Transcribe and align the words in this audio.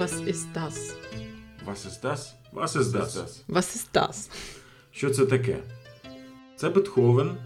Was 0.00 0.12
ist 0.12 0.46
das? 0.54 0.94
Was 1.66 1.84
ist 1.86 2.00
das? 2.04 2.34
Was 2.52 2.76
ist 2.76 2.92
das? 2.94 3.42
Was 3.48 3.76
ist 3.76 3.88
das? 3.94 4.30
Що 4.90 5.10
це 5.10 5.26
таке? 5.26 5.58
Це 6.56 6.68
Бетховен, 6.68 7.36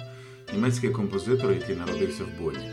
німецький 0.52 0.90
композитор, 0.90 1.52
який 1.52 1.76
народився 1.76 2.24
в 2.24 2.42
Боні. 2.42 2.70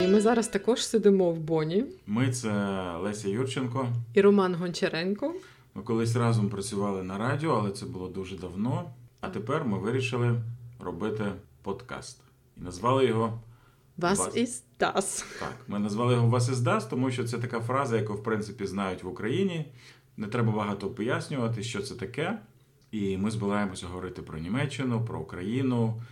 І 0.00 0.06
ми 0.06 0.20
зараз 0.20 0.48
також 0.48 0.86
сидимо 0.86 1.30
в 1.30 1.38
Боні. 1.38 1.84
Ми 2.06 2.30
це 2.32 2.50
Леся 3.02 3.28
Юрченко. 3.28 3.88
І 4.14 4.20
Роман 4.20 4.54
Гончаренко. 4.54 5.34
Ми 5.74 5.82
колись 5.82 6.16
разом 6.16 6.48
працювали 6.48 7.02
на 7.02 7.18
радіо, 7.18 7.58
але 7.60 7.70
це 7.70 7.86
було 7.86 8.08
дуже 8.08 8.36
давно. 8.36 8.90
А 9.20 9.28
тепер 9.28 9.64
ми 9.64 9.78
вирішили 9.78 10.42
робити 10.80 11.24
подкаст. 11.62 12.20
І 12.56 12.60
назвали 12.60 13.06
його 13.06 13.40
Was 14.02 14.18
Was? 14.18 14.36
ist 14.36 14.62
das? 14.80 15.24
так. 15.40 15.56
Ми 15.68 15.78
назвали 15.78 16.14
його 16.14 16.28
Вас 16.28 16.48
із 16.48 16.60
Даст, 16.60 16.90
тому 16.90 17.10
що 17.10 17.24
це 17.24 17.38
така 17.38 17.60
фраза, 17.60 17.96
яку 17.96 18.14
в 18.14 18.22
принципі 18.22 18.66
знають 18.66 19.02
в 19.02 19.08
Україні. 19.08 19.64
Не 20.16 20.26
треба 20.26 20.52
багато 20.52 20.90
пояснювати, 20.90 21.62
що 21.62 21.82
це 21.82 21.94
таке. 21.94 22.38
І 22.90 23.16
ми 23.16 23.30
збираємося 23.30 23.86
говорити 23.86 24.22
про 24.22 24.38
Німеччину, 24.38 25.04
про 25.04 25.20
Україну, 25.20 26.02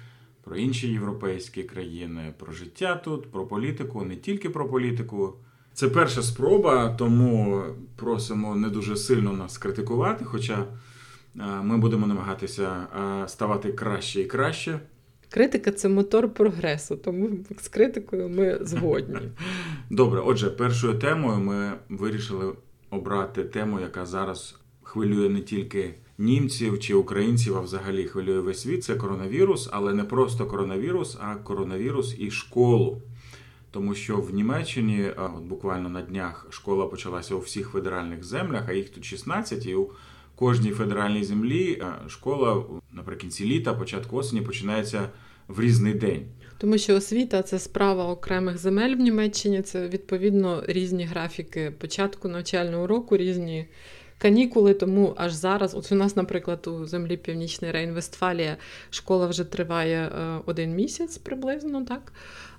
про 0.44 0.56
інші 0.56 0.88
європейські 0.88 1.62
країни, 1.62 2.34
про 2.38 2.52
життя 2.52 2.94
тут, 2.94 3.32
про 3.32 3.46
політику, 3.46 4.04
не 4.04 4.16
тільки 4.16 4.50
про 4.50 4.68
політику. 4.68 5.34
Це 5.74 5.88
перша 5.88 6.22
спроба, 6.22 6.94
тому 6.98 7.62
просимо 7.96 8.54
не 8.54 8.68
дуже 8.68 8.96
сильно 8.96 9.32
нас 9.32 9.58
критикувати, 9.58 10.24
хоча 10.24 10.58
е, 10.58 10.66
ми 11.62 11.78
будемо 11.78 12.06
намагатися 12.06 12.86
е, 13.22 13.28
ставати 13.28 13.72
краще 13.72 14.20
і 14.20 14.24
краще. 14.24 14.80
Критика 15.30 15.70
це 15.72 15.88
мотор 15.88 16.34
прогресу, 16.34 16.96
тому 16.96 17.30
з 17.60 17.68
критикою 17.68 18.28
ми 18.28 18.58
згодні. 18.60 19.18
Добре, 19.90 20.20
отже, 20.20 20.50
першою 20.50 20.94
темою 20.98 21.38
ми 21.38 21.72
вирішили 21.88 22.52
обрати 22.90 23.44
тему, 23.44 23.80
яка 23.80 24.06
зараз 24.06 24.58
хвилює 24.82 25.28
не 25.28 25.40
тільки 25.40 25.94
німців 26.18 26.80
чи 26.80 26.94
українців, 26.94 27.56
а 27.56 27.60
взагалі 27.60 28.04
хвилює 28.04 28.40
весь 28.40 28.60
світ. 28.60 28.84
Це 28.84 28.94
коронавірус, 28.94 29.68
але 29.72 29.94
не 29.94 30.04
просто 30.04 30.46
коронавірус, 30.46 31.18
а 31.20 31.34
коронавірус 31.34 32.16
і 32.18 32.30
школу. 32.30 33.02
Тому 33.70 33.94
що 33.94 34.16
в 34.16 34.34
Німеччині 34.34 35.10
от 35.16 35.42
буквально 35.42 35.88
на 35.88 36.02
днях 36.02 36.46
школа 36.50 36.86
почалася 36.86 37.34
у 37.34 37.40
всіх 37.40 37.68
федеральних 37.68 38.24
землях, 38.24 38.64
а 38.68 38.72
їх 38.72 38.90
тут 38.90 39.04
16, 39.04 39.66
і 39.66 39.74
у 39.74 39.90
кожній 40.34 40.70
федеральній 40.70 41.24
землі 41.24 41.82
школа 42.08 42.64
наприкінці 42.92 43.44
літа, 43.44 43.74
початку 43.74 44.16
осені 44.16 44.40
починається 44.42 45.08
в 45.56 45.60
різний 45.60 45.94
день. 45.94 46.26
Тому 46.58 46.78
що 46.78 46.96
освіта 46.96 47.42
це 47.42 47.58
справа 47.58 48.04
окремих 48.06 48.58
земель 48.58 48.96
в 48.96 49.00
Німеччині. 49.00 49.62
Це 49.62 49.88
відповідно 49.88 50.62
різні 50.66 51.04
графіки 51.04 51.72
початку 51.78 52.28
навчального 52.28 52.86
року, 52.86 53.16
різні 53.16 53.66
канікули. 54.18 54.74
Тому 54.74 55.14
аж 55.16 55.32
зараз, 55.32 55.74
от 55.74 55.92
у 55.92 55.94
нас, 55.94 56.16
наприклад, 56.16 56.66
у 56.66 56.86
землі 56.86 57.16
Північний 57.16 57.72
Рейн-Вестфалія 57.72 58.56
школа 58.90 59.26
вже 59.26 59.44
триває 59.44 59.98
е, 59.98 60.40
один 60.46 60.74
місяць 60.74 61.18
приблизно, 61.18 61.84
так. 61.84 62.12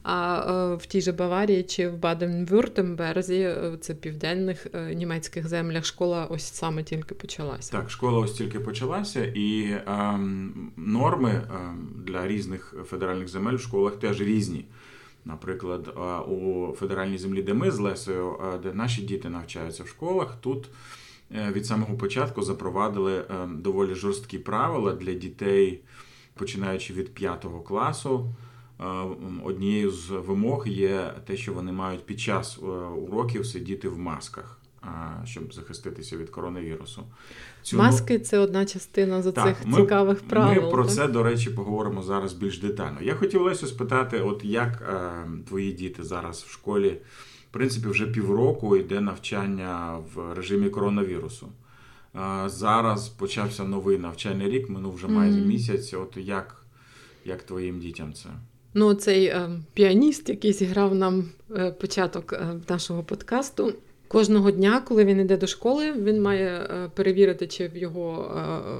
А 0.04 0.46
е, 0.50 0.76
в 0.76 0.86
тій 0.86 1.02
же 1.02 1.12
Баварії 1.12 1.64
чи 1.64 1.90
в 1.90 1.96
Баден-Вюртемберзі, 1.96 3.42
е, 3.42 3.78
це 3.82 3.94
південних 3.94 4.68
е, 4.74 4.96
німецьких 4.96 5.48
землях, 5.48 5.86
школа 5.86 6.28
ось 6.30 6.44
саме 6.44 6.84
тільки 6.84 7.16
почалася. 7.16 7.72
Так, 7.72 7.90
школа 7.90 8.20
ось 8.20 8.32
тільки 8.32 8.60
почалася, 8.60 9.26
і 9.36 9.78
ем, 9.88 10.72
норми 10.78 11.30
ем, 11.30 11.90
для 12.06 12.28
різних 12.28 12.76
федеральних 12.86 13.28
земель 13.28 13.56
в 13.56 13.62
школах 13.62 13.96
теж 13.96 14.22
різні. 14.22 14.66
Наприклад, 15.26 15.88
у 16.28 16.72
федеральній 16.76 17.18
землі, 17.18 17.44
де 17.44 17.54
ми 17.54 17.72
з 17.72 17.80
Лесою, 17.80 18.36
де 18.64 18.74
наші 18.74 19.02
діти 19.02 19.30
навчаються 19.30 19.84
в 19.84 19.88
школах, 19.88 20.38
тут 20.42 20.70
від 21.32 21.66
самого 21.66 21.98
початку 21.98 22.42
запровадили 22.42 23.24
доволі 23.50 23.96
жорсткі 23.96 24.40
правила 24.40 24.94
для 24.94 25.14
дітей, 25.14 25.82
починаючи 26.34 26.94
від 26.94 27.14
п'ятого 27.14 27.62
класу. 27.62 28.34
Е, 28.82 28.86
Однією 29.44 29.92
з 29.92 30.10
вимог 30.10 30.68
є 30.68 31.14
те, 31.28 31.38
що 31.38 31.54
вони 31.54 31.72
мають 31.72 32.06
під 32.06 32.20
час 32.20 32.60
е, 32.64 32.66
уроків 32.88 33.46
сидіти 33.46 33.90
в 33.90 33.98
масках, 34.00 34.60
е, 34.84 34.88
щоб 35.26 35.54
захиститися 35.54 36.18
від 36.18 36.30
коронавірусу. 36.30 37.04
Цю 37.62 37.78
Маски 37.78 38.20
це 38.20 38.40
одна 38.40 38.66
частина 38.66 39.22
з 39.22 39.32
Так, 39.32 39.46
цих 39.58 39.68
ми- 39.68 39.82
цікавих 39.82 40.22
правил. 40.28 40.64
Ми 40.64 40.70
про 40.72 40.84
так? 40.86 40.94
це, 40.94 41.08
до 41.08 41.24
режі, 41.24 41.50
поговоримо 41.50 42.04
зараз 42.04 42.34
більш 42.34 42.60
детально. 42.60 42.98
Я 43.02 43.16
хотів 43.16 43.42
Лесю 43.42 43.68
спитати, 43.68 44.20
от 44.22 44.46
як 44.46 44.82
е, 44.82 45.28
твої 45.48 45.72
діти 45.72 46.04
зараз 46.04 46.44
в 46.44 46.52
школі, 46.52 46.90
в 47.50 47.54
принципі, 47.54 47.88
вже 47.88 48.06
півроку 48.08 48.78
йде 48.78 49.02
навчання 49.02 49.98
в 50.16 50.34
режимі 50.34 50.70
коронавірусу. 50.70 51.48
Е, 52.16 52.50
зараз 52.50 53.10
почався 53.10 53.64
новий 53.64 53.98
навчальний 53.98 54.50
рік, 54.50 54.70
минув 54.70 54.94
вже 54.96 55.08
майже 55.08 55.38
Мгм. 55.40 55.48
місяць. 55.48 55.94
От 55.94 56.18
як, 56.18 56.66
як 57.26 57.44
твоїм 57.44 57.80
дітям 57.80 58.14
це? 58.14 58.30
Ну, 58.74 58.94
цей 58.94 59.26
е, 59.26 59.50
піаніст, 59.74 60.30
який 60.30 60.54
зіграв 60.54 60.96
нам 60.96 61.30
е, 61.56 61.72
початок 61.72 62.34
е, 62.34 62.60
нашого 62.70 63.04
подкасту. 63.04 63.74
Кожного 64.08 64.52
дня, 64.52 64.82
коли 64.88 65.06
він 65.06 65.20
йде 65.20 65.38
до 65.38 65.48
школи, 65.48 65.92
він 65.92 66.22
має 66.22 66.48
е, 66.48 66.90
перевірити, 66.96 67.48
чи 67.48 67.68
в 67.68 67.78
його 67.78 68.36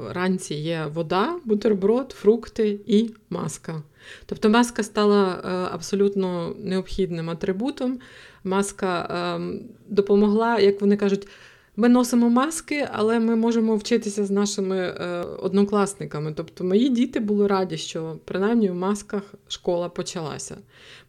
е, 0.10 0.14
ранці 0.14 0.54
є 0.56 0.86
вода, 0.94 1.36
бутерброд, 1.46 2.12
фрукти 2.12 2.80
і 2.86 3.10
маска. 3.30 3.84
Тобто 4.26 4.50
маска 4.50 4.84
стала 4.84 5.42
е, 5.46 5.48
абсолютно 5.74 6.56
необхідним 6.60 7.30
атрибутом. 7.30 8.00
Маска 8.44 9.02
е, 9.02 9.60
допомогла, 9.88 10.60
як 10.60 10.82
вони 10.82 10.98
кажуть, 10.98 11.28
ми 11.76 11.90
носимо 11.90 12.30
маски, 12.30 12.88
але 12.92 13.20
ми 13.20 13.36
можемо 13.36 13.76
вчитися 13.76 14.26
з 14.26 14.32
нашими 14.32 14.78
е, 14.78 15.22
однокласниками. 15.22 16.34
Тобто 16.34 16.64
мої 16.64 16.90
діти 16.90 17.20
були 17.20 17.48
раді, 17.48 17.78
що 17.78 18.18
принаймні 18.26 18.70
в 18.70 18.76
масках 18.76 19.24
школа 19.48 19.90
почалася. 19.90 20.58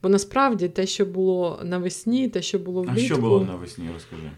Бо 0.03 0.09
насправді 0.09 0.69
те, 0.69 0.87
що 0.87 1.07
було 1.07 1.61
навесні, 1.65 2.29
те, 2.29 2.43
що 2.43 2.59
було 2.59 2.83
влітку, 2.83 3.01
А 3.01 3.05
що 3.05 3.17
було 3.17 3.41
навесні, 3.41 3.89
розкажи? 3.95 4.31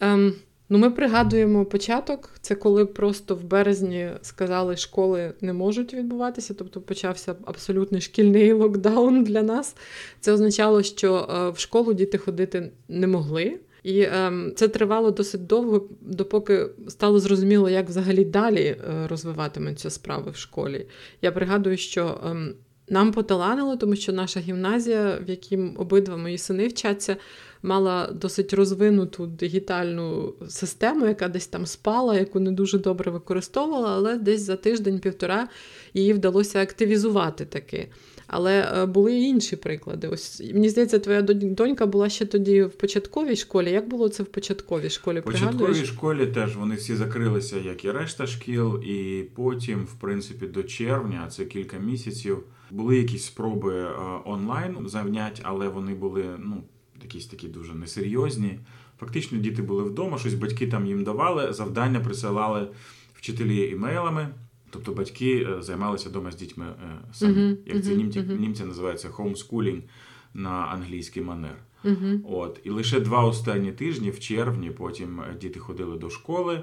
Ем, 0.00 0.34
ну, 0.68 0.78
ми 0.78 0.90
пригадуємо 0.90 1.64
початок. 1.64 2.30
Це 2.40 2.54
коли 2.54 2.86
просто 2.86 3.34
в 3.34 3.44
березні 3.44 4.10
сказали, 4.22 4.76
що 4.76 4.88
школи 4.88 5.34
не 5.40 5.52
можуть 5.52 5.94
відбуватися, 5.94 6.54
тобто 6.54 6.80
почався 6.80 7.34
абсолютний 7.44 8.00
шкільний 8.00 8.52
локдаун 8.52 9.24
для 9.24 9.42
нас. 9.42 9.76
Це 10.20 10.32
означало, 10.32 10.82
що 10.82 11.14
е, 11.14 11.50
в 11.50 11.58
школу 11.58 11.92
діти 11.94 12.18
ходити 12.18 12.70
не 12.88 13.06
могли. 13.06 13.60
І 13.82 14.02
ем, 14.02 14.52
це 14.56 14.68
тривало 14.68 15.10
досить 15.10 15.46
довго, 15.46 15.88
допоки 16.00 16.66
стало 16.88 17.20
зрозуміло, 17.20 17.70
як 17.70 17.88
взагалі 17.88 18.24
далі 18.24 18.62
е, 18.62 19.06
розвиватимуться 19.06 19.90
справи 19.90 20.30
в 20.30 20.36
школі. 20.36 20.86
Я 21.22 21.32
пригадую, 21.32 21.76
що 21.76 22.20
ем, 22.26 22.54
нам 22.88 23.12
поталанило, 23.12 23.76
тому 23.76 23.96
що 23.96 24.12
наша 24.12 24.40
гімназія, 24.40 25.18
в 25.26 25.30
якій 25.30 25.56
обидва 25.56 26.16
мої 26.16 26.38
сини 26.38 26.68
вчаться, 26.68 27.16
мала 27.62 28.10
досить 28.12 28.52
розвинуту 28.52 29.26
дигітальну 29.26 30.34
систему, 30.48 31.06
яка 31.06 31.28
десь 31.28 31.46
там 31.46 31.66
спала, 31.66 32.18
яку 32.18 32.40
не 32.40 32.52
дуже 32.52 32.78
добре 32.78 33.10
використовувала, 33.10 33.90
але 33.90 34.16
десь 34.16 34.40
за 34.40 34.56
тиждень-півтора 34.56 35.48
її 35.94 36.12
вдалося 36.12 36.62
активізувати 36.62 37.44
таки. 37.44 37.88
Але 38.32 38.72
е, 38.82 38.86
були 38.86 39.14
і 39.14 39.22
інші 39.22 39.56
приклади. 39.56 40.08
Ось 40.08 40.42
мені 40.54 40.68
здається, 40.68 40.98
твоя 40.98 41.22
донь- 41.22 41.54
донька 41.54 41.86
була 41.86 42.08
ще 42.08 42.26
тоді 42.26 42.62
в 42.62 42.70
початковій 42.70 43.36
школі. 43.36 43.70
Як 43.70 43.88
було 43.88 44.08
це 44.08 44.22
в 44.22 44.26
початковій 44.26 44.90
школі? 44.90 45.20
В 45.20 45.24
початковій 45.24 45.84
школі 45.84 46.26
теж 46.26 46.56
вони 46.56 46.74
всі 46.74 46.96
закрилися, 46.96 47.58
як 47.58 47.84
і 47.84 47.90
решта 47.90 48.26
шкіл, 48.26 48.82
і 48.82 49.24
потім, 49.34 49.84
в 49.84 49.94
принципі, 50.00 50.46
до 50.46 50.62
червня, 50.62 51.28
це 51.30 51.44
кілька 51.44 51.78
місяців, 51.78 52.38
були 52.70 52.96
якісь 52.96 53.24
спроби 53.24 53.74
е, 53.74 53.90
онлайн 54.24 54.76
занять, 54.88 55.40
але 55.42 55.68
вони 55.68 55.94
були 55.94 56.24
ну, 56.38 56.62
якісь 57.02 57.26
такі 57.26 57.48
дуже 57.48 57.74
несерйозні. 57.74 58.58
Фактично, 59.00 59.38
діти 59.38 59.62
були 59.62 59.82
вдома, 59.82 60.18
щось 60.18 60.34
батьки 60.34 60.66
там 60.66 60.86
їм 60.86 61.04
давали, 61.04 61.52
завдання 61.52 62.00
присилали 62.00 62.68
вчителі 63.14 63.70
імейлами. 63.70 64.28
Тобто 64.70 64.92
батьки 64.92 65.46
е, 65.50 65.62
займалися 65.62 66.08
вдома 66.08 66.30
з 66.30 66.36
дітьми 66.36 66.66
е, 66.66 66.98
самі. 67.12 67.32
Мгм, 67.32 67.56
Як 67.66 67.84
це 67.84 67.94
німці, 67.96 68.20
мгм. 68.20 68.40
німці 68.40 68.64
називається 68.64 69.08
homeschooling 69.08 69.80
на 70.34 70.50
англійський 70.50 71.22
манер. 71.22 71.56
От 72.28 72.60
і 72.64 72.70
лише 72.70 73.00
два 73.00 73.24
останні 73.24 73.72
тижні, 73.72 74.10
в 74.10 74.20
червні, 74.20 74.70
потім 74.70 75.20
е, 75.20 75.36
діти 75.40 75.60
ходили 75.60 75.96
до 75.98 76.10
школи. 76.10 76.62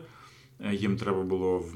Їм 0.72 0.98
треба 0.98 1.24
було 1.24 1.60
в- 1.60 1.76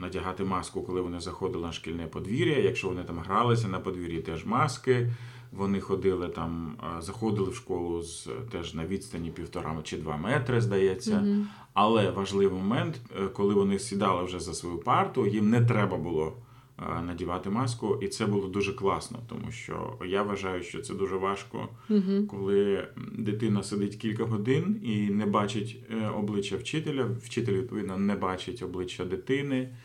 надягати 0.00 0.44
маску, 0.44 0.82
коли 0.82 1.00
вони 1.00 1.20
заходили 1.20 1.66
на 1.66 1.72
шкільне 1.72 2.06
подвір'я. 2.06 2.58
Якщо 2.58 2.88
вони 2.88 3.04
там 3.04 3.18
гралися 3.18 3.68
на 3.68 3.80
подвір'ї, 3.80 4.20
теж 4.20 4.44
маски. 4.46 5.12
Вони 5.52 5.80
ходили 5.80 6.28
там, 6.28 6.76
заходили 7.00 7.50
в 7.50 7.54
школу 7.54 8.02
з 8.02 8.28
теж 8.50 8.74
на 8.74 8.86
відстані 8.86 9.30
півтора 9.30 9.76
чи 9.82 9.96
два 9.96 10.16
метри, 10.16 10.60
здається. 10.60 11.18
Угу. 11.26 11.44
Але 11.74 12.10
важливий 12.10 12.58
момент, 12.58 13.00
е, 13.16 13.28
коли 13.28 13.54
вони 13.54 13.78
сідали 13.78 14.24
вже 14.24 14.40
за 14.40 14.54
свою 14.54 14.78
парту, 14.78 15.26
їм 15.26 15.50
не 15.50 15.64
треба 15.64 15.96
було 15.96 16.32
надівати 17.06 17.50
маску, 17.50 17.98
і 18.02 18.08
це 18.08 18.26
було 18.26 18.48
дуже 18.48 18.72
класно, 18.72 19.18
тому 19.28 19.50
що 19.50 19.92
я 20.06 20.22
вважаю, 20.22 20.62
що 20.62 20.80
це 20.80 20.94
дуже 20.94 21.16
важко, 21.16 21.68
угу. 21.90 22.26
коли 22.30 22.88
дитина 23.12 23.62
сидить 23.62 23.96
кілька 23.96 24.24
годин 24.24 24.80
і 24.82 25.10
не 25.10 25.26
бачить 25.26 25.84
е, 25.90 26.08
обличчя 26.08 26.56
вчителя. 26.56 27.06
Вчитель 27.22 27.52
відповідно 27.52 27.98
не 27.98 28.16
бачить 28.16 28.62
обличчя 28.62 29.04
дитини, 29.04 29.76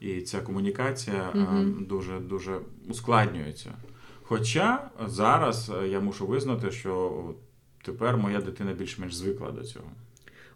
і 0.00 0.20
ця 0.20 0.40
комунікація 0.40 1.32
угу. 1.34 1.64
дуже 1.80 2.20
дуже 2.20 2.60
ускладнюється. 2.88 3.74
Хоча 4.22 4.90
зараз 5.06 5.72
е, 5.82 5.88
я 5.88 6.00
мушу 6.00 6.26
визнати, 6.26 6.70
що 6.70 7.22
тепер 7.82 8.16
моя 8.16 8.40
дитина 8.40 8.72
більш-менш 8.72 9.14
звикла 9.14 9.50
до 9.50 9.62
цього. 9.64 9.90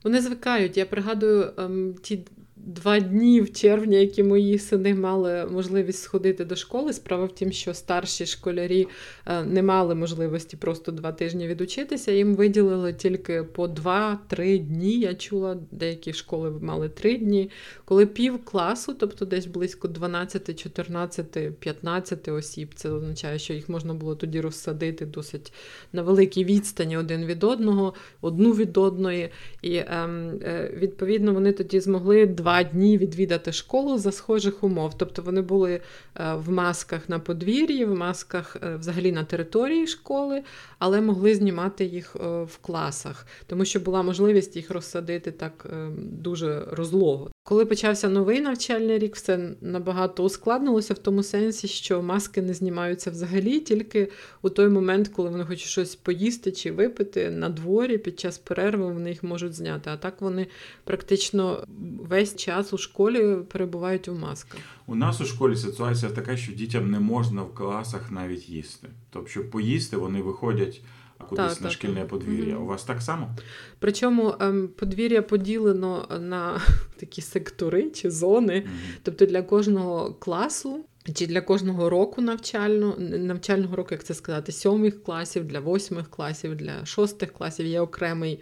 Вони 0.05 0.21
звикають. 0.21 0.77
Я 0.77 0.87
пригадую 0.87 1.53
ем, 1.59 1.95
ті 2.03 2.27
два 2.67 3.01
дні 3.01 3.41
в 3.41 3.53
червні, 3.53 3.97
які 3.97 4.23
мої 4.23 4.59
сини 4.59 4.95
мали 4.95 5.47
можливість 5.47 6.03
сходити 6.03 6.45
до 6.45 6.57
школи. 6.57 6.93
Справа 6.93 7.25
в 7.25 7.33
тім, 7.33 7.53
що 7.53 7.75
старші 7.75 8.27
школярі 8.27 8.89
е, 9.27 9.45
не 9.45 9.63
мали 9.63 9.95
можливості 9.95 10.57
просто 10.57 10.93
два 10.93 11.13
тижні 11.13 11.49
відучитися. 11.49 12.13
Їм 12.13 12.35
виділили 12.35 12.93
тільки 12.93 13.43
по 13.43 13.69
два-три 13.69 14.59
дні. 14.59 15.01
Я 15.01 15.15
чула, 15.15 15.59
деякі 15.71 16.13
школи 16.13 16.51
мали 16.51 16.89
три 16.89 17.19
дні. 17.19 17.51
Коли 17.85 18.07
пів 18.07 18.45
класу, 18.45 18.95
тобто 18.95 19.25
десь 19.25 19.47
близько 19.47 19.89
12, 19.89 20.63
14, 20.63 21.59
15 21.59 22.29
осіб, 22.29 22.75
це 22.75 22.91
означає, 22.91 23.39
що 23.39 23.55
їх 23.55 23.69
можна 23.69 23.95
було 23.95 24.15
тоді 24.15 24.41
розсадити 24.41 25.07
досить 25.07 25.53
на 25.93 26.03
великій 26.03 26.45
відстані 26.45 26.97
один 26.97 27.25
від 27.27 27.45
одного, 27.45 27.95
одну 28.21 28.53
від 28.53 28.77
одної. 28.77 29.29
І 29.63 29.77
ем, 29.77 30.41
е, 30.43 30.75
відповідно 30.77 31.35
вони 31.35 31.53
тоді 31.53 31.81
змогли 31.81 32.27
два 32.27 32.52
два 32.53 32.63
дні 32.63 32.99
відвідати 32.99 33.53
школу 33.53 33.99
за 33.99 34.13
схожих 34.13 34.65
умов. 34.65 34.95
Тобто 34.99 35.23
вони 35.23 35.43
були 35.43 35.73
е, 35.75 36.35
в 36.35 36.51
масках 36.51 37.09
на 37.09 37.19
подвір'ї, 37.19 37.85
в 37.85 37.95
масках 37.95 38.57
е, 38.63 38.77
взагалі 38.77 39.13
на 39.13 39.25
території 39.25 39.87
школи, 39.87 40.43
але 40.79 41.01
могли 41.01 41.35
знімати 41.35 41.85
їх 41.85 42.17
е, 42.17 42.43
в 42.43 42.59
класах, 42.59 43.27
тому 43.47 43.65
що 43.65 43.81
була 43.81 44.03
можливість 44.03 44.57
їх 44.57 44.71
розсадити 44.71 45.31
так 45.31 45.67
дуже 45.97 46.65
розлого. 46.71 47.31
Коли 47.45 47.67
почався 47.67 48.09
новий 48.09 48.41
навчальний 48.41 48.99
рік, 48.99 49.17
все 49.17 49.55
набагато 49.61 50.25
ускладнилося 50.25 50.95
в 50.95 50.99
тому 50.99 51.23
сенсі, 51.23 51.69
що 51.69 52.03
маски 52.03 52.43
не 52.43 52.55
знімаються 52.55 53.11
взагалі, 53.11 53.61
тільки 53.61 54.09
у 54.43 54.51
той 54.51 54.69
момент, 54.69 55.09
коли 55.09 55.31
вони 55.31 55.45
хочуть 55.45 55.67
щось 55.67 55.95
поїсти 55.95 56.53
чи 56.53 56.73
випити 56.73 57.31
на 57.31 57.49
дворі 57.49 57.99
під 57.99 58.21
час 58.21 58.39
перерви, 58.39 58.93
вони 58.93 59.11
їх 59.11 59.23
можуть 59.23 59.55
зняти. 59.55 59.91
А 59.91 59.97
так 59.97 60.21
вони 60.21 60.47
практично 60.85 61.65
весь 62.09 62.37
час 62.37 62.73
у 62.73 62.79
школі 62.79 63.37
перебувають 63.53 64.09
у 64.09 64.15
масках. 64.15 64.61
У 64.87 64.95
нас 64.95 65.21
у 65.21 65.25
школі 65.25 65.57
ситуація 65.57 66.13
така, 66.13 66.37
що 66.37 66.53
дітям 66.53 66.91
не 66.91 67.01
можна 67.01 67.43
в 67.43 67.55
класах 67.55 68.11
навіть 68.11 68.49
їсти. 68.49 68.89
Тобто, 69.11 69.29
щоб 69.29 69.51
поїсти, 69.51 69.97
вони 69.97 70.23
виходять 70.23 70.81
кудись 71.29 71.55
так, 71.55 71.63
на 71.63 71.71
шкільне 71.71 72.01
так. 72.01 72.09
подвір'я. 72.09 72.57
Угу. 72.57 72.65
У 72.65 72.69
вас 72.69 72.85
так 72.85 73.03
само? 73.03 73.37
Причому 73.79 74.35
ем, 74.41 74.69
подвір'я 74.69 75.23
поділено 75.23 76.09
на 76.21 76.61
такі 76.97 77.23
сектори 77.23 77.91
чи 77.91 78.11
зони. 78.11 78.61
Угу. 78.61 78.75
Тобто 79.03 79.27
для 79.27 79.43
кожного 79.43 80.15
класу. 80.15 80.85
Чи 81.15 81.27
для 81.27 81.41
кожного 81.41 81.91
року 81.91 82.21
навчального 82.21 82.95
навчального 82.99 83.77
року, 83.77 83.89
як 83.91 84.05
це 84.05 84.15
сказати, 84.15 84.53
сьомих 84.53 85.03
класів, 85.03 85.45
для 85.45 85.61
восьмих 85.61 86.11
класів, 86.11 86.57
для 86.57 86.87
шостих 86.87 87.33
класів 87.33 87.67
є 87.67 87.81
окремий 87.81 88.41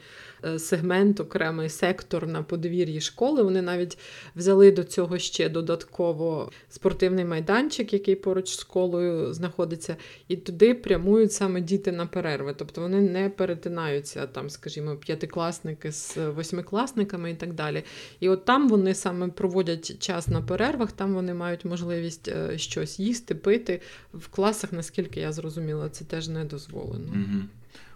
сегмент, 0.58 1.20
окремий 1.20 1.68
сектор 1.68 2.26
на 2.26 2.42
подвір'ї 2.42 3.00
школи. 3.00 3.42
Вони 3.42 3.62
навіть 3.62 3.98
взяли 4.36 4.72
до 4.72 4.84
цього 4.84 5.18
ще 5.18 5.48
додатково 5.48 6.50
спортивний 6.68 7.24
майданчик, 7.24 7.92
який 7.92 8.14
поруч 8.14 8.48
з 8.48 8.60
школою 8.60 9.34
знаходиться, 9.34 9.96
і 10.28 10.36
туди 10.36 10.74
прямують 10.74 11.32
саме 11.32 11.60
діти 11.60 11.92
на 11.92 12.06
перерви. 12.06 12.54
Тобто 12.58 12.80
вони 12.80 13.00
не 13.00 13.30
перетинаються 13.30 14.26
там, 14.26 14.50
скажімо, 14.50 14.96
п'ятикласники 14.96 15.92
з 15.92 16.16
восьмикласниками 16.16 17.30
і 17.30 17.34
так 17.34 17.52
далі. 17.52 17.82
І 18.20 18.28
от 18.28 18.44
там 18.44 18.68
вони 18.68 18.94
саме 18.94 19.28
проводять 19.28 19.98
час 19.98 20.28
на 20.28 20.42
перервах, 20.42 20.92
там 20.92 21.14
вони 21.14 21.34
мають 21.34 21.64
можливість 21.64 22.28
е, 22.28 22.58
щось 22.58 23.00
їсти, 23.00 23.34
пити. 23.34 23.80
В 24.14 24.28
класах, 24.28 24.72
наскільки 24.72 25.20
я 25.20 25.32
зрозуміла, 25.32 25.88
це 25.88 26.04
теж 26.04 26.28
не 26.28 26.44
дозволено. 26.44 27.08
Угу. 27.08 27.42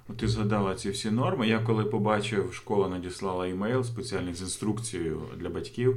От 0.08 0.16
ти 0.16 0.28
згадала 0.28 0.74
ці 0.74 0.90
всі 0.90 1.10
норми. 1.10 1.48
Я 1.48 1.58
коли 1.58 1.84
побачив, 1.84 2.54
школа 2.54 2.88
надіслала 2.88 3.46
імейл 3.46 3.84
спеціальний 3.84 4.34
з 4.34 4.40
інструкцією 4.40 5.20
для 5.38 5.48
батьків. 5.48 5.96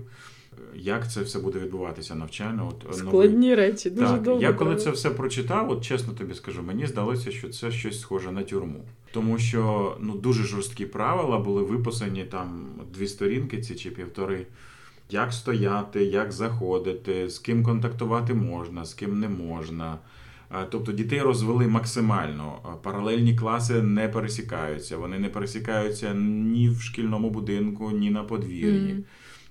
Як 0.75 1.12
це 1.12 1.21
все 1.21 1.39
буде 1.39 1.59
відбуватися 1.59 2.15
навчально? 2.15 2.68
От 2.68 2.95
Складні 2.95 3.50
новий... 3.50 3.56
речі, 3.56 3.89
дуже 3.89 4.07
так, 4.07 4.21
довго. 4.21 4.42
Я 4.42 4.54
коли 4.54 4.75
це 4.75 4.92
все 4.92 5.09
прочитав, 5.09 5.71
от 5.71 5.86
чесно 5.86 6.13
тобі 6.13 6.33
скажу, 6.33 6.63
мені 6.63 6.88
здалося, 6.88 7.31
що 7.31 7.50
це 7.50 7.71
щось 7.71 8.01
схоже 8.01 8.31
на 8.31 8.44
тюрму. 8.44 8.86
Тому 9.12 9.38
що 9.38 9.95
ну 10.00 10.13
дуже 10.15 10.44
жорсткі 10.44 10.86
правила 10.86 11.39
були 11.39 11.63
виписані 11.63 12.24
там 12.24 12.65
дві 12.94 13.07
сторінки, 13.07 13.62
ці 13.62 13.75
чи 13.75 13.92
півтори. 13.92 14.45
Як 15.09 15.33
стояти, 15.33 16.04
як 16.04 16.31
заходити, 16.31 17.30
з 17.30 17.39
ким 17.39 17.63
контактувати 17.63 18.33
можна, 18.33 18.86
з 18.86 18.94
ким 18.94 19.19
не 19.19 19.30
можна. 19.30 19.98
Тобто 20.70 20.92
дітей 20.92 21.22
розвели 21.22 21.68
максимально. 21.68 22.80
Паралельні 22.84 23.36
класи 23.36 23.82
не 23.82 24.08
пересікаються. 24.08 24.98
Вони 24.98 25.20
не 25.20 25.30
пересікаються 25.30 26.14
ні 26.14 26.70
в 26.70 26.82
шкільному 26.82 27.30
будинку, 27.30 27.92
ні 27.92 28.10
на 28.10 28.24
подвір'ї. 28.24 28.94
Mm. 28.94 29.04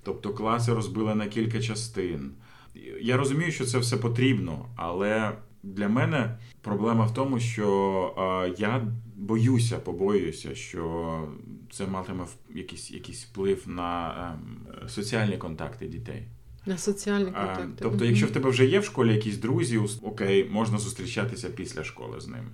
Тобто 0.02 0.31
класи 0.31 0.75
розбили 0.75 1.14
на 1.14 1.26
кілька 1.26 1.60
частин. 1.60 2.31
Я 3.00 3.16
розумію, 3.16 3.52
що 3.52 3.64
це 3.64 3.78
все 3.78 3.96
потрібно, 3.96 4.66
але 4.76 5.32
для 5.62 5.88
мене 5.88 6.38
проблема 6.62 7.06
в 7.06 7.14
тому, 7.14 7.40
що 7.40 8.54
я 8.58 8.87
боюся, 9.16 9.78
побоююся, 9.78 10.54
що 10.54 11.22
це 11.70 11.87
матиме 11.87 12.25
якийсь 12.54 12.90
якийсь 12.90 13.25
вплив 13.25 13.62
на 13.66 14.14
ем, 14.32 14.88
соціальні 14.88 15.37
контакти 15.37 15.87
дітей. 15.87 16.26
На 16.66 16.78
соціальні 16.78 17.24
контакти. 17.24 17.62
А, 17.62 17.82
тобто, 17.82 18.04
mm-hmm. 18.04 18.08
якщо 18.08 18.26
в 18.26 18.30
тебе 18.30 18.50
вже 18.50 18.64
є 18.64 18.78
в 18.78 18.84
школі 18.84 19.14
якісь 19.14 19.36
друзі, 19.36 19.80
окей, 20.02 20.48
можна 20.50 20.78
зустрічатися 20.78 21.48
після 21.48 21.84
школи 21.84 22.20
з 22.20 22.28
ними. 22.28 22.48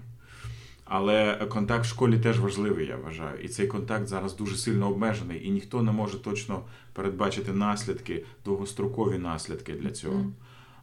Але 0.84 1.34
контакт 1.34 1.84
в 1.84 1.88
школі 1.88 2.18
теж 2.18 2.40
важливий, 2.40 2.86
я 2.86 2.96
вважаю. 2.96 3.38
І 3.42 3.48
цей 3.48 3.66
контакт 3.66 4.08
зараз 4.08 4.36
дуже 4.36 4.56
сильно 4.56 4.88
обмежений, 4.88 5.46
і 5.46 5.50
ніхто 5.50 5.82
не 5.82 5.92
може 5.92 6.18
точно 6.18 6.62
передбачити 6.92 7.52
наслідки, 7.52 8.24
довгострокові 8.44 9.18
наслідки 9.18 9.72
для 9.72 9.90
цього. 9.90 10.14
Mm-hmm. 10.14 10.32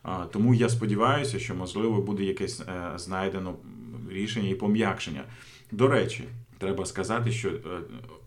А, 0.03 0.25
Тому 0.25 0.53
я 0.53 0.69
сподіваюся, 0.69 1.39
що 1.39 1.55
можливо 1.55 2.01
буде 2.01 2.23
якесь 2.23 2.59
е, 2.59 2.91
знайдено 2.95 3.55
рішення 4.09 4.49
і 4.49 4.55
пом'якшення. 4.55 5.23
До 5.71 5.87
речі, 5.87 6.23
треба 6.57 6.85
сказати, 6.85 7.31
що 7.31 7.49
е, 7.49 7.59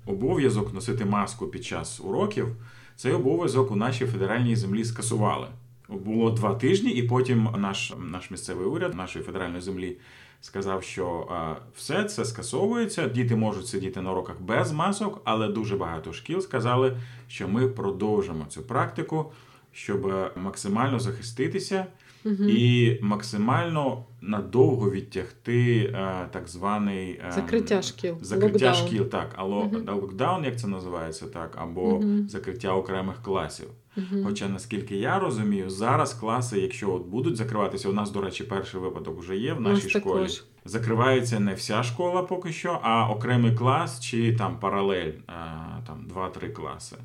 обов'язок 0.07 0.75
носити 0.75 1.05
маску 1.05 1.47
під 1.47 1.65
час 1.65 2.01
уроків. 2.01 2.47
Цей 3.03 3.13
обов'язок 3.13 3.71
у 3.71 3.77
нашій 3.77 4.07
федеральній 4.07 4.57
землі 4.57 4.85
скасували. 4.85 5.47
Було 5.89 6.31
два 6.31 6.55
тижні, 6.55 6.91
і 6.91 7.03
потім 7.03 7.49
наш 7.57 7.93
наш 7.99 8.31
місцевий 8.31 8.67
уряд 8.67 8.95
нашої 8.95 9.25
федеральної 9.25 9.61
землі 9.61 9.97
сказав, 10.41 10.83
що 10.83 11.29
все 11.77 12.05
це 12.05 12.25
скасовується. 12.25 13.09
Діти 13.09 13.37
можуть 13.37 13.67
сидіти 13.67 14.01
на 14.01 14.13
уроках 14.13 14.41
без 14.41 14.73
масок, 14.73 15.21
але 15.25 15.49
дуже 15.49 15.77
багато 15.77 16.13
шкіл 16.13 16.41
сказали, 16.41 16.97
що 17.29 17.49
ми 17.49 17.69
продовжимо 17.69 18.45
цю 18.49 18.63
практику, 18.63 19.33
щоб 19.73 20.13
максимально 20.37 21.01
захиститися 21.01 21.87
угу. 22.25 22.45
і 22.45 22.99
максимально 23.03 24.05
надовго 24.21 24.91
відтягти 24.91 25.79
е, 25.79 26.29
так 26.31 26.49
званий 26.49 27.11
е, 27.11 27.33
закриття 27.35 27.83
шкіл. 27.83 28.17
Закриття 28.21 28.67
локдаун. 28.67 28.89
шкіл, 28.89 29.05
так, 29.05 29.35
але 29.37 29.57
угу. 29.57 29.79
локдаун, 29.87 30.45
як 30.45 30.61
це 30.61 30.67
називається, 30.67 31.27
так, 31.27 31.57
або 31.59 31.83
угу. 31.83 32.29
закриття 32.29 32.75
окремих 32.75 33.23
класів. 33.23 33.69
Угу. 33.97 34.23
Хоча, 34.25 34.49
наскільки 34.49 34.97
я 34.97 35.19
розумію, 35.19 35.71
зараз 35.71 36.15
класи, 36.15 36.61
якщо 36.61 36.95
от 36.95 37.07
будуть 37.07 37.37
закриватися, 37.37 37.89
у 37.89 37.93
нас, 37.93 38.11
до 38.11 38.21
речі, 38.21 38.45
перший 38.45 38.81
випадок 38.81 39.21
вже 39.21 39.37
є 39.37 39.53
в 39.53 39.61
нашій 39.61 39.89
школі. 39.89 40.23
Також. 40.23 40.45
Закривається 40.65 41.41
не 41.41 41.55
вся 41.55 41.83
школа 41.83 42.23
поки 42.23 42.53
що, 42.53 42.81
а 42.83 43.11
окремий 43.11 43.55
клас 43.55 44.01
чи 44.01 44.37
там 44.37 44.59
паралель, 44.61 45.07
е, 45.07 45.23
там 45.87 46.09
2-3 46.15 46.53
класи. 46.53 46.97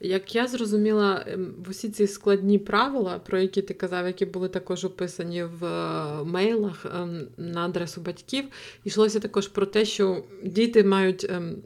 Як 0.00 0.34
я 0.34 0.46
зрозуміла, 0.46 1.24
ем, 1.26 1.54
усі 1.70 1.90
ці 1.90 2.06
складні 2.06 2.58
правила, 2.58 3.18
про 3.18 3.38
які 3.38 3.62
ти 3.62 3.74
казав, 3.74 4.06
які 4.06 4.26
були 4.26 4.48
також 4.48 4.84
описані 4.84 5.44
в 5.44 5.64
е, 5.64 6.24
мейлах 6.24 6.86
ем, 6.86 7.20
на 7.36 7.64
адресу 7.64 8.00
батьків, 8.00 8.44
йшлося 8.84 9.20
також 9.20 9.48
про 9.48 9.66
те, 9.66 9.84
що 9.84 10.24
діти 10.44 10.84
мають 10.84 11.26
ем, 11.30 11.56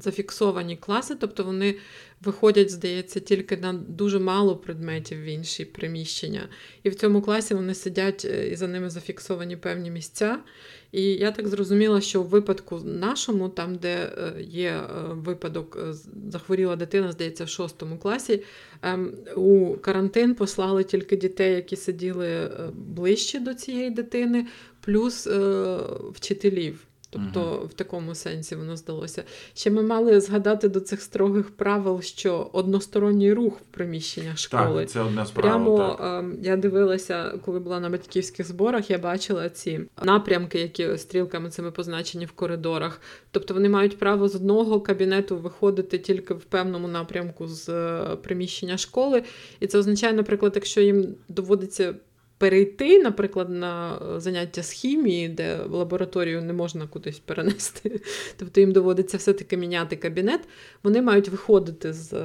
зафіксовані 0.00 0.76
класи, 0.76 1.14
тобто 1.14 1.44
вони 1.44 1.76
виходять, 2.26 2.70
здається, 2.70 3.20
тільки 3.20 3.56
на 3.56 3.72
дуже 3.72 4.18
мало 4.18 4.56
предметів 4.56 5.20
в 5.22 5.24
інші 5.24 5.64
приміщення. 5.64 6.48
І 6.82 6.90
в 6.90 6.94
цьому 6.94 7.22
класі 7.22 7.54
вони 7.54 7.74
сидять 7.74 8.24
е, 8.24 8.48
і 8.48 8.56
за 8.56 8.68
ними 8.68 8.90
зафіксовані 8.90 9.56
певні 9.56 9.90
місця. 9.90 10.38
І 10.92 11.02
я 11.02 11.30
так 11.30 11.48
зрозуміла, 11.48 12.00
що 12.00 12.22
в 12.22 12.26
випадку 12.26 12.80
нашому, 12.84 13.48
там, 13.48 13.74
де 13.74 13.94
е, 13.94 14.42
є 14.42 14.80
випадок, 15.10 15.78
захворіла 16.30 16.76
дитина, 16.76 17.12
здається, 17.12 17.44
в 17.44 17.48
шостому 17.48 17.98
класі, 17.98 18.42
ем, 18.82 19.12
у 19.36 19.76
карантин 19.76 20.34
послали 20.34 20.84
тільки 20.84 21.16
дітей, 21.16 21.54
які 21.54 21.76
сиділи 21.76 22.50
ближче 22.74 23.40
до 23.40 23.54
цієї 23.54 23.90
дитини, 23.90 24.46
плюс 24.80 25.28
вчителів. 26.14 26.86
Тобто 27.14 27.40
uh-huh. 27.40 27.66
в 27.66 27.72
такому 27.72 28.14
сенсі 28.14 28.56
воно 28.56 28.76
здалося. 28.76 29.22
Ще 29.54 29.70
ми 29.70 29.82
мали 29.82 30.20
згадати 30.20 30.68
до 30.68 30.80
цих 30.80 31.02
строгих 31.02 31.56
правил, 31.56 32.00
що 32.00 32.50
односторонній 32.52 33.32
рух 33.32 33.58
в 33.60 33.74
приміщеннях 33.74 34.38
школи. 34.38 34.80
Так, 34.80 34.90
це 34.90 35.00
одне 35.00 35.26
з 35.26 35.30
правил, 35.30 35.76
Прямо 35.76 35.96
так. 35.98 36.24
Е, 36.24 36.36
я 36.42 36.56
дивилася, 36.56 37.38
коли 37.44 37.60
була 37.60 37.80
на 37.80 37.90
батьківських 37.90 38.46
зборах, 38.46 38.90
я 38.90 38.98
бачила 38.98 39.48
ці 39.48 39.80
напрямки, 40.02 40.60
які 40.60 40.98
стрілками 40.98 41.50
цими 41.50 41.70
позначені 41.70 42.26
в 42.26 42.32
коридорах. 42.32 43.00
Тобто 43.30 43.54
вони 43.54 43.68
мають 43.68 43.98
право 43.98 44.28
з 44.28 44.34
одного 44.34 44.80
кабінету 44.80 45.36
виходити 45.36 45.98
тільки 45.98 46.34
в 46.34 46.44
певному 46.44 46.88
напрямку 46.88 47.46
з 47.46 47.68
е, 47.68 48.16
приміщення 48.16 48.78
школи. 48.78 49.22
І 49.60 49.66
це 49.66 49.78
означає, 49.78 50.12
наприклад, 50.12 50.52
якщо 50.54 50.80
їм 50.80 51.14
доводиться 51.28 51.94
перейти, 52.38 52.98
наприклад, 52.98 53.50
на 53.50 53.98
е, 54.16 54.20
заняття 54.20 54.62
з 54.62 54.70
хімії, 54.70 55.28
де 55.28 55.56
в 55.66 55.74
лабораторію 55.74 56.42
не 56.42 56.52
можна 56.52 56.86
кудись 56.86 57.18
перенести, 57.18 58.00
тобто 58.36 58.60
їм 58.60 58.72
доводиться 58.72 59.16
все-таки 59.16 59.56
міняти 59.56 59.96
кабінет, 59.96 60.40
вони 60.82 61.02
мають 61.02 61.28
виходити 61.28 61.92
з 61.92 62.12
е, 62.12 62.22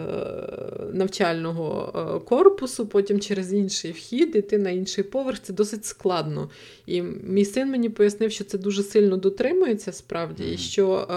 навчального 0.93 1.93
е, 1.95 2.25
корпусу, 2.25 2.87
потім 2.87 3.19
через 3.19 3.53
інший 3.53 3.91
вхід, 3.91 4.35
іти 4.35 4.57
на 4.57 4.69
інший 4.69 5.03
поверх. 5.03 5.39
Це 5.39 5.53
досить 5.53 5.85
складно. 5.85 6.49
І 6.85 7.01
мій 7.23 7.45
син 7.45 7.69
мені 7.69 7.89
пояснив, 7.89 8.31
що 8.31 8.43
це 8.43 8.57
дуже 8.57 8.83
сильно 8.83 9.17
дотримується 9.17 9.91
справді, 9.91 10.43
і 10.53 10.57
що 10.57 11.07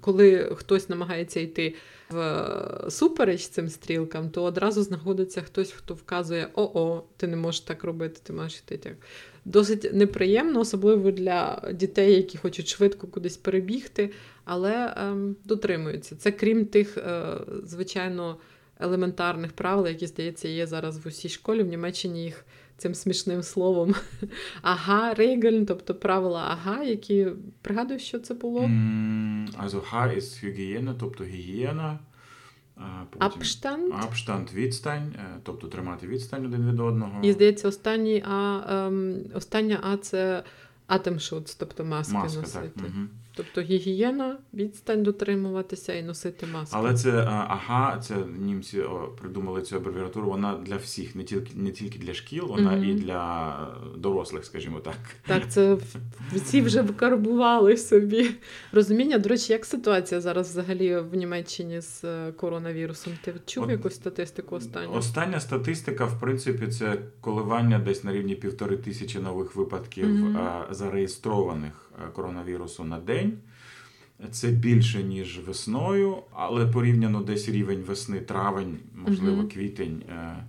коли 0.00 0.52
хтось 0.54 0.88
намагається 0.88 1.40
йти 1.40 1.74
в 2.10 2.90
супереч 2.90 3.48
цим 3.48 3.68
стрілкам, 3.68 4.30
то 4.30 4.42
одразу 4.42 4.82
знаходиться 4.82 5.40
хтось, 5.42 5.72
хто 5.72 5.94
вказує: 5.94 6.48
О-о, 6.54 7.02
ти 7.16 7.26
не 7.26 7.36
можеш 7.36 7.60
так 7.60 7.84
робити, 7.84 8.20
ти 8.22 8.32
маєш 8.32 8.56
йти 8.56 8.76
так. 8.76 8.92
Досить 9.44 9.94
неприємно, 9.94 10.60
особливо 10.60 11.10
для 11.10 11.62
дітей, 11.74 12.14
які 12.14 12.38
хочуть 12.38 12.68
швидко 12.68 13.06
кудись 13.06 13.36
перебігти, 13.36 14.10
але 14.44 14.94
ем, 14.96 15.36
дотримуються. 15.44 16.16
Це 16.16 16.32
крім 16.32 16.66
тих, 16.66 16.98
е, 16.98 17.24
звичайно, 17.64 18.36
елементарних 18.80 19.52
правил, 19.52 19.86
які, 19.86 20.06
здається, 20.06 20.48
є 20.48 20.66
зараз 20.66 21.04
в 21.04 21.08
усій 21.08 21.28
школі. 21.28 21.62
В 21.62 21.66
Німеччині 21.66 22.24
їх 22.24 22.44
цим 22.76 22.94
смішним 22.94 23.42
словом 23.42 23.94
ага, 24.62 25.14
рейгельн, 25.14 25.66
тобто 25.66 25.94
правила 25.94 26.46
ага, 26.50 26.82
які 26.82 27.28
пригадую, 27.62 27.98
що 27.98 28.18
це 28.18 28.34
було. 28.34 28.60
Mm, 28.60 29.64
also 29.64 29.92
H 29.92 30.16
ist 30.16 30.44
Hygiene, 30.44 30.94
тобто 30.98 31.24
гігієна. 31.24 31.98
Абштанд. 33.18 33.92
Абштанд 34.02 34.52
відстань, 34.52 35.14
тобто 35.42 35.66
тримати 35.66 36.06
відстань 36.06 36.46
один 36.46 36.70
від 36.70 36.80
одного. 36.80 37.20
І 37.22 37.32
здається, 37.32 37.68
останній 37.68 38.24
А, 38.28 38.60
ем, 38.68 39.16
остання 39.34 39.80
А 39.82 39.96
це 39.96 40.42
атемшуц, 40.86 41.54
тобто 41.54 41.84
маски 41.84 42.14
Маска, 42.14 42.40
носити. 42.40 42.70
Так. 42.76 42.84
Угу. 42.84 43.06
Тобто 43.36 43.60
гігієна, 43.60 44.36
відстань 44.54 45.02
дотримуватися 45.02 45.94
і 45.94 46.02
носити 46.02 46.46
маску. 46.46 46.76
Але 46.78 46.94
це 46.94 47.10
ага, 47.28 47.98
це 47.98 48.14
німці 48.38 48.82
придумали 49.20 49.62
цю 49.62 49.76
абревіатуру. 49.76 50.28
Вона 50.28 50.56
для 50.56 50.76
всіх, 50.76 51.14
не 51.14 51.24
тільки 51.24 51.50
не 51.54 51.70
тільки 51.70 51.98
для 51.98 52.14
шкіл, 52.14 52.46
вона 52.46 52.70
mm-hmm. 52.70 52.84
і 52.84 52.94
для 52.94 53.56
дорослих, 53.96 54.44
скажімо 54.44 54.80
так. 54.80 54.98
Так, 55.26 55.50
це 55.50 55.76
всі 56.32 56.62
вже 56.62 56.82
вкарбували 56.82 57.76
собі 57.76 58.30
розуміння. 58.72 59.18
До 59.18 59.28
речі, 59.28 59.52
як 59.52 59.64
ситуація 59.64 60.20
зараз 60.20 60.50
взагалі 60.50 60.96
в 60.96 61.14
Німеччині 61.14 61.80
з 61.80 62.04
е, 62.04 62.32
коронавірусом? 62.32 63.12
Ти 63.24 63.34
чув 63.46 63.64
От, 63.64 63.70
якусь 63.70 63.94
статистику 63.94 64.56
останню? 64.56 64.92
Остання 64.92 65.40
статистика, 65.40 66.04
в 66.04 66.20
принципі, 66.20 66.66
це 66.66 66.98
коливання 67.20 67.78
десь 67.78 68.04
на 68.04 68.12
рівні 68.12 68.34
півтори 68.34 68.76
тисячі 68.76 69.18
нових 69.20 69.56
випадків 69.56 70.06
mm-hmm. 70.06 70.72
зареєстрованих 70.74 71.72
е, 71.72 71.83
коронавірусу 72.12 72.84
на 72.84 72.98
день. 72.98 73.38
Це 74.30 74.48
більше, 74.48 75.02
ніж 75.02 75.38
весною, 75.38 76.16
але 76.32 76.66
порівняно 76.66 77.22
десь 77.22 77.48
рівень 77.48 77.82
весни, 77.82 78.20
травень, 78.20 78.78
можливо, 78.94 79.48
квітень. 79.48 80.02
Е, 80.08 80.44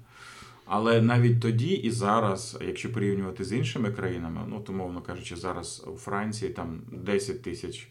але 0.66 1.02
навіть 1.02 1.42
тоді 1.42 1.74
і 1.74 1.92
зараз, 1.92 2.58
якщо 2.68 2.92
порівнювати 2.92 3.44
з 3.44 3.54
іншими 3.54 3.92
країнами, 3.92 4.42
ну 4.48 4.60
то 4.60 4.74
мовно 4.74 5.02
кажучи, 5.02 5.36
зараз 5.36 5.86
у 5.96 5.98
Франції 5.98 6.52
там 6.52 6.82
10 6.92 7.42
тисяч 7.42 7.90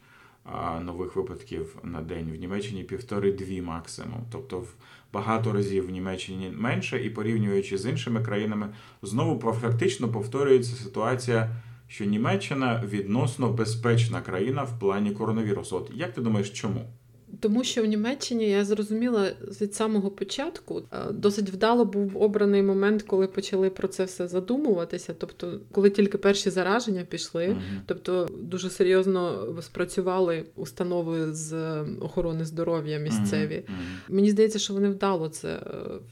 нових 0.81 1.17
випадків 1.17 1.77
на 1.83 2.03
день, 2.03 2.33
в 2.33 2.37
Німеччині 2.37 2.85
півтори-дві 2.85 3.63
максимум. 3.63 4.21
Тобто 4.33 4.59
в 4.59 4.75
багато 5.13 5.53
разів 5.53 5.87
в 5.87 5.91
Німеччині 5.91 6.53
менше, 6.57 7.05
і 7.05 7.11
порівнюючи 7.11 7.79
з 7.79 7.87
іншими 7.87 8.23
країнами, 8.23 8.69
знову 9.03 9.53
фактично 9.53 10.09
повторюється 10.09 10.77
ситуація 10.77 11.57
що 11.95 12.05
Німеччина 12.05 12.83
відносно 12.85 13.53
безпечна 13.53 14.21
країна 14.21 14.63
в 14.63 14.79
плані 14.79 15.11
коронавірусу. 15.11 15.77
От 15.77 15.91
як 15.95 16.15
ти 16.15 16.21
думаєш, 16.21 16.51
чому? 16.51 16.93
Тому 17.41 17.65
що 17.65 17.83
в 17.83 17.87
Німеччині 17.87 18.51
я 18.51 18.65
зрозуміла 18.65 19.31
від 19.61 19.75
самого 19.75 20.11
початку 20.11 20.83
е, 20.93 21.13
досить 21.13 21.51
вдало 21.51 21.85
був 21.85 22.23
обраний 22.23 22.63
момент, 22.63 23.03
коли 23.03 23.27
почали 23.27 23.71
про 23.71 23.89
це 23.89 24.05
все 24.05 24.29
задумуватися. 24.29 25.15
Тобто, 25.19 25.61
коли 25.73 25.91
тільки 25.91 26.19
перші 26.19 26.51
зараження 26.51 27.03
пішли, 27.03 27.47
uh-huh. 27.47 27.81
тобто 27.87 28.29
дуже 28.41 28.71
серйозно 28.71 29.55
спрацювали 29.63 30.45
установи 30.57 31.33
з 31.33 31.81
охорони 32.01 32.45
здоров'я 32.45 32.99
місцеві. 32.99 33.65
Uh-huh. 33.67 34.15
Мені 34.15 34.31
здається, 34.31 34.59
що 34.59 34.75
вони 34.75 34.89
вдало 34.89 35.29
це 35.29 35.49
е, 35.49 35.61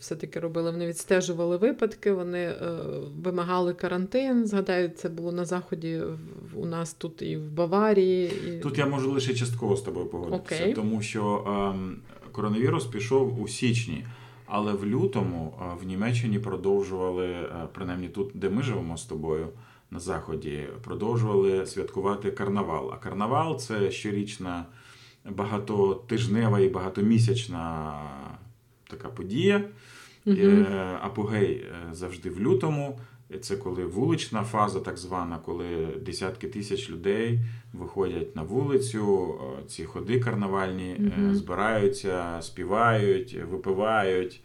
все-таки 0.00 0.40
робили. 0.40 0.70
Вони 0.70 0.86
відстежували 0.86 1.56
випадки, 1.56 2.12
вони 2.12 2.38
е, 2.38 2.56
вимагали 3.22 3.74
карантин. 3.74 4.46
Згадаю, 4.46 4.88
це 4.88 5.08
було 5.08 5.32
на 5.32 5.44
заході 5.44 6.00
у 6.54 6.66
нас 6.66 6.94
тут 6.94 7.22
і 7.22 7.36
в 7.36 7.50
Баварії. 7.50 8.32
І... 8.48 8.60
Тут 8.62 8.78
я 8.78 8.86
можу 8.86 9.12
лише 9.12 9.34
частково 9.34 9.76
з 9.76 9.82
тобою 9.82 10.06
погодитися, 10.06 10.64
okay. 10.64 10.74
тому 10.74 11.02
що 11.02 11.11
що 11.12 11.44
ем, 11.46 11.96
коронавірус 12.32 12.86
пішов 12.86 13.42
у 13.42 13.48
січні, 13.48 14.06
але 14.46 14.72
в 14.72 14.86
лютому 14.86 15.54
е, 15.60 15.64
в 15.82 15.86
Німеччині 15.86 16.38
продовжували, 16.38 17.26
е, 17.26 17.68
принаймні 17.72 18.08
тут, 18.08 18.30
де 18.34 18.50
ми 18.50 18.62
живемо 18.62 18.96
з 18.96 19.04
тобою 19.04 19.48
на 19.90 19.98
заході, 19.98 20.68
продовжували 20.84 21.66
святкувати 21.66 22.30
карнавал. 22.30 22.92
А 22.92 22.96
карнавал 22.96 23.58
це 23.58 23.90
щорічна 23.90 24.66
багатотижнева 25.24 26.60
і 26.60 26.68
багатомісячна 26.68 27.92
така 28.90 29.08
подія. 29.08 29.64
Угу. 30.26 30.66
Апогей 31.00 31.66
завжди 31.92 32.30
в 32.30 32.40
лютому. 32.40 32.98
Це 33.40 33.56
коли 33.56 33.84
вулична 33.84 34.44
фаза, 34.44 34.80
так 34.80 34.98
звана, 34.98 35.38
коли 35.44 35.88
десятки 36.06 36.48
тисяч 36.48 36.90
людей 36.90 37.40
виходять 37.72 38.36
на 38.36 38.42
вулицю, 38.42 39.34
ці 39.68 39.84
ходи 39.84 40.20
карнавальні, 40.20 40.96
mm-hmm. 41.00 41.34
збираються, 41.34 42.38
співають, 42.40 43.38
випивають, 43.50 44.42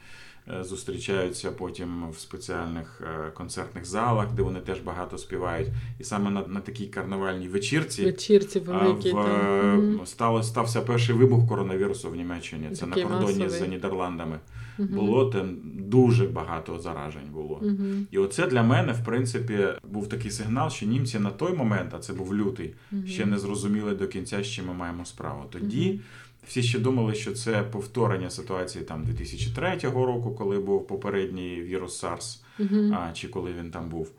е, 0.60 0.63
зустрічаються 0.63 1.51
потім 1.51 2.10
в 2.10 2.20
спеціальних 2.20 3.01
е, 3.01 3.32
концертних 3.32 3.86
залах, 3.86 4.32
де 4.32 4.41
вони 4.41 4.60
теж 4.60 4.79
багато 4.79 5.17
співають. 5.17 5.67
І 6.00 6.03
саме 6.03 6.29
на 6.32 6.48
на 6.48 6.60
такій 6.60 6.88
карнавальній 6.88 7.48
вечірці 7.48 8.06
вечірці 8.06 8.60
великі, 8.60 9.12
в, 9.12 9.13
там. 9.13 10.01
Стало, 10.06 10.44
стався 10.44 10.82
перший 10.82 11.15
вибух 11.15 11.50
коронавірусу 11.50 12.10
в 12.10 12.15
Німеччині. 12.15 12.70
Це 12.75 12.86
Такий 12.86 13.03
на 13.03 13.10
кордоні 13.10 13.44
масовий. 13.44 13.67
з 13.67 13.72
Нідерландами 13.72 14.39
угу. 14.80 14.88
було 14.88 15.26
там 15.26 15.58
дуже 15.76 16.28
багато 16.28 16.80
заражень 16.80 17.32
було. 17.34 17.60
Угу. 17.62 17.84
І 18.12 18.18
оце 18.18 18.48
для 18.48 18.64
мене, 18.64 18.94
в 18.94 19.06
принципі, 19.06 19.68
був 19.84 20.10
такий 20.10 20.32
сигнал, 20.32 20.70
що 20.70 20.86
німці 20.86 21.20
на 21.20 21.30
той 21.30 21.54
момент, 21.54 21.94
а 21.94 22.00
це 22.00 22.14
був 22.14 22.36
лютий, 22.36 22.74
угу. 22.92 23.08
ще 23.08 23.26
не 23.26 23.38
зрозуміли 23.38 23.96
до 23.96 24.08
кінця, 24.08 24.44
з 24.44 24.48
чим 24.48 24.68
ми 24.68 24.74
маємо 24.74 25.06
справу. 25.06 25.44
Тоді. 25.50 26.00
Всі 26.48 26.64
ще 26.64 26.80
думали, 26.80 27.16
що 27.16 27.32
це 27.32 27.64
повторення 27.64 28.30
ситуації 28.30 28.84
там 28.84 29.04
2003 29.04 29.78
року, 29.90 30.36
коли 30.38 30.60
був 30.60 30.88
попередній 30.88 31.62
вірус 31.62 32.04
SARS, 32.04 32.40
uh-huh. 32.60 32.94
а, 32.94 33.14
чи 33.14 33.28
коли 33.28 33.54
він 33.54 33.72
там 33.72 33.90
був. 33.90 34.12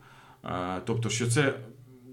А, 0.43 0.79
Тобто, 0.85 1.09
що 1.09 1.27
це 1.27 1.53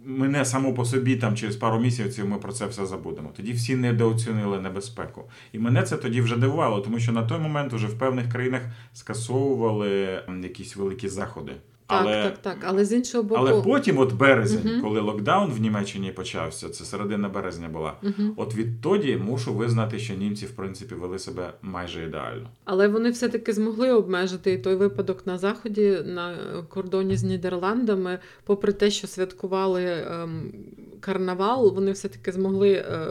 мене 0.07 0.45
само 0.45 0.75
по 0.75 0.85
собі 0.85 1.17
там 1.17 1.37
через 1.37 1.57
пару 1.57 1.81
місяців 1.81 2.29
ми 2.29 2.39
про 2.39 2.53
це 2.53 2.67
все 2.67 2.87
забудемо. 2.87 3.31
Тоді 3.37 3.53
всі 3.53 3.77
недооцінили 3.77 4.61
небезпеку. 4.61 5.25
І 5.53 5.59
мене 5.59 5.83
це 5.83 5.97
тоді 5.97 6.21
вже 6.21 6.37
дивувало, 6.37 6.81
тому 6.81 6.99
що 6.99 7.13
на 7.13 7.23
той 7.23 7.39
момент 7.39 7.73
вже 7.73 7.87
в 7.87 7.99
певних 7.99 8.33
країнах 8.33 8.63
скасовували 8.93 10.23
якісь 10.43 10.77
великі 10.77 11.09
заходи. 11.09 11.53
Так, 11.89 12.01
але, 12.03 12.23
так, 12.23 12.39
так. 12.39 12.57
Але 12.65 12.85
з 12.85 12.93
іншого 12.93 13.25
боку. 13.25 13.41
Але 13.41 13.63
потім, 13.63 13.99
от 13.99 14.13
березень, 14.13 14.61
Мгм. 14.65 14.83
коли 14.83 15.01
локдаун 15.01 15.51
в 15.51 15.61
Німеччині 15.61 16.13
почався, 16.13 16.69
це 16.69 16.85
середина 16.85 17.29
березня 17.29 17.69
була. 17.69 17.95
Мгм. 18.03 18.33
От 18.37 18.55
відтоді 18.55 19.17
мушу 19.17 19.55
визнати, 19.55 19.99
що 19.99 20.15
німці 20.15 20.47
в 20.47 20.51
принципі 20.51 20.95
вели 20.95 21.19
себе 21.19 21.53
майже 21.63 22.05
ідеально. 22.05 22.49
Але 22.65 22.89
вони 22.89 23.11
все-таки 23.11 23.53
змогли 23.53 23.93
обмежити 23.93 24.53
і 24.53 24.59
той 24.59 24.75
випадок 24.75 25.27
на 25.27 25.39
заході 25.39 25.99
на 26.05 26.35
кордоні 26.69 27.17
з 27.17 27.23
Нідерландами, 27.23 28.19
попри 28.45 28.73
те, 28.73 28.91
що 28.91 29.07
святкували 29.07 29.85
ем, 29.85 30.53
карнавал, 31.01 31.75
вони 31.75 31.93
все-таки 31.93 32.33
змогли 32.33 32.73
е, 32.73 33.07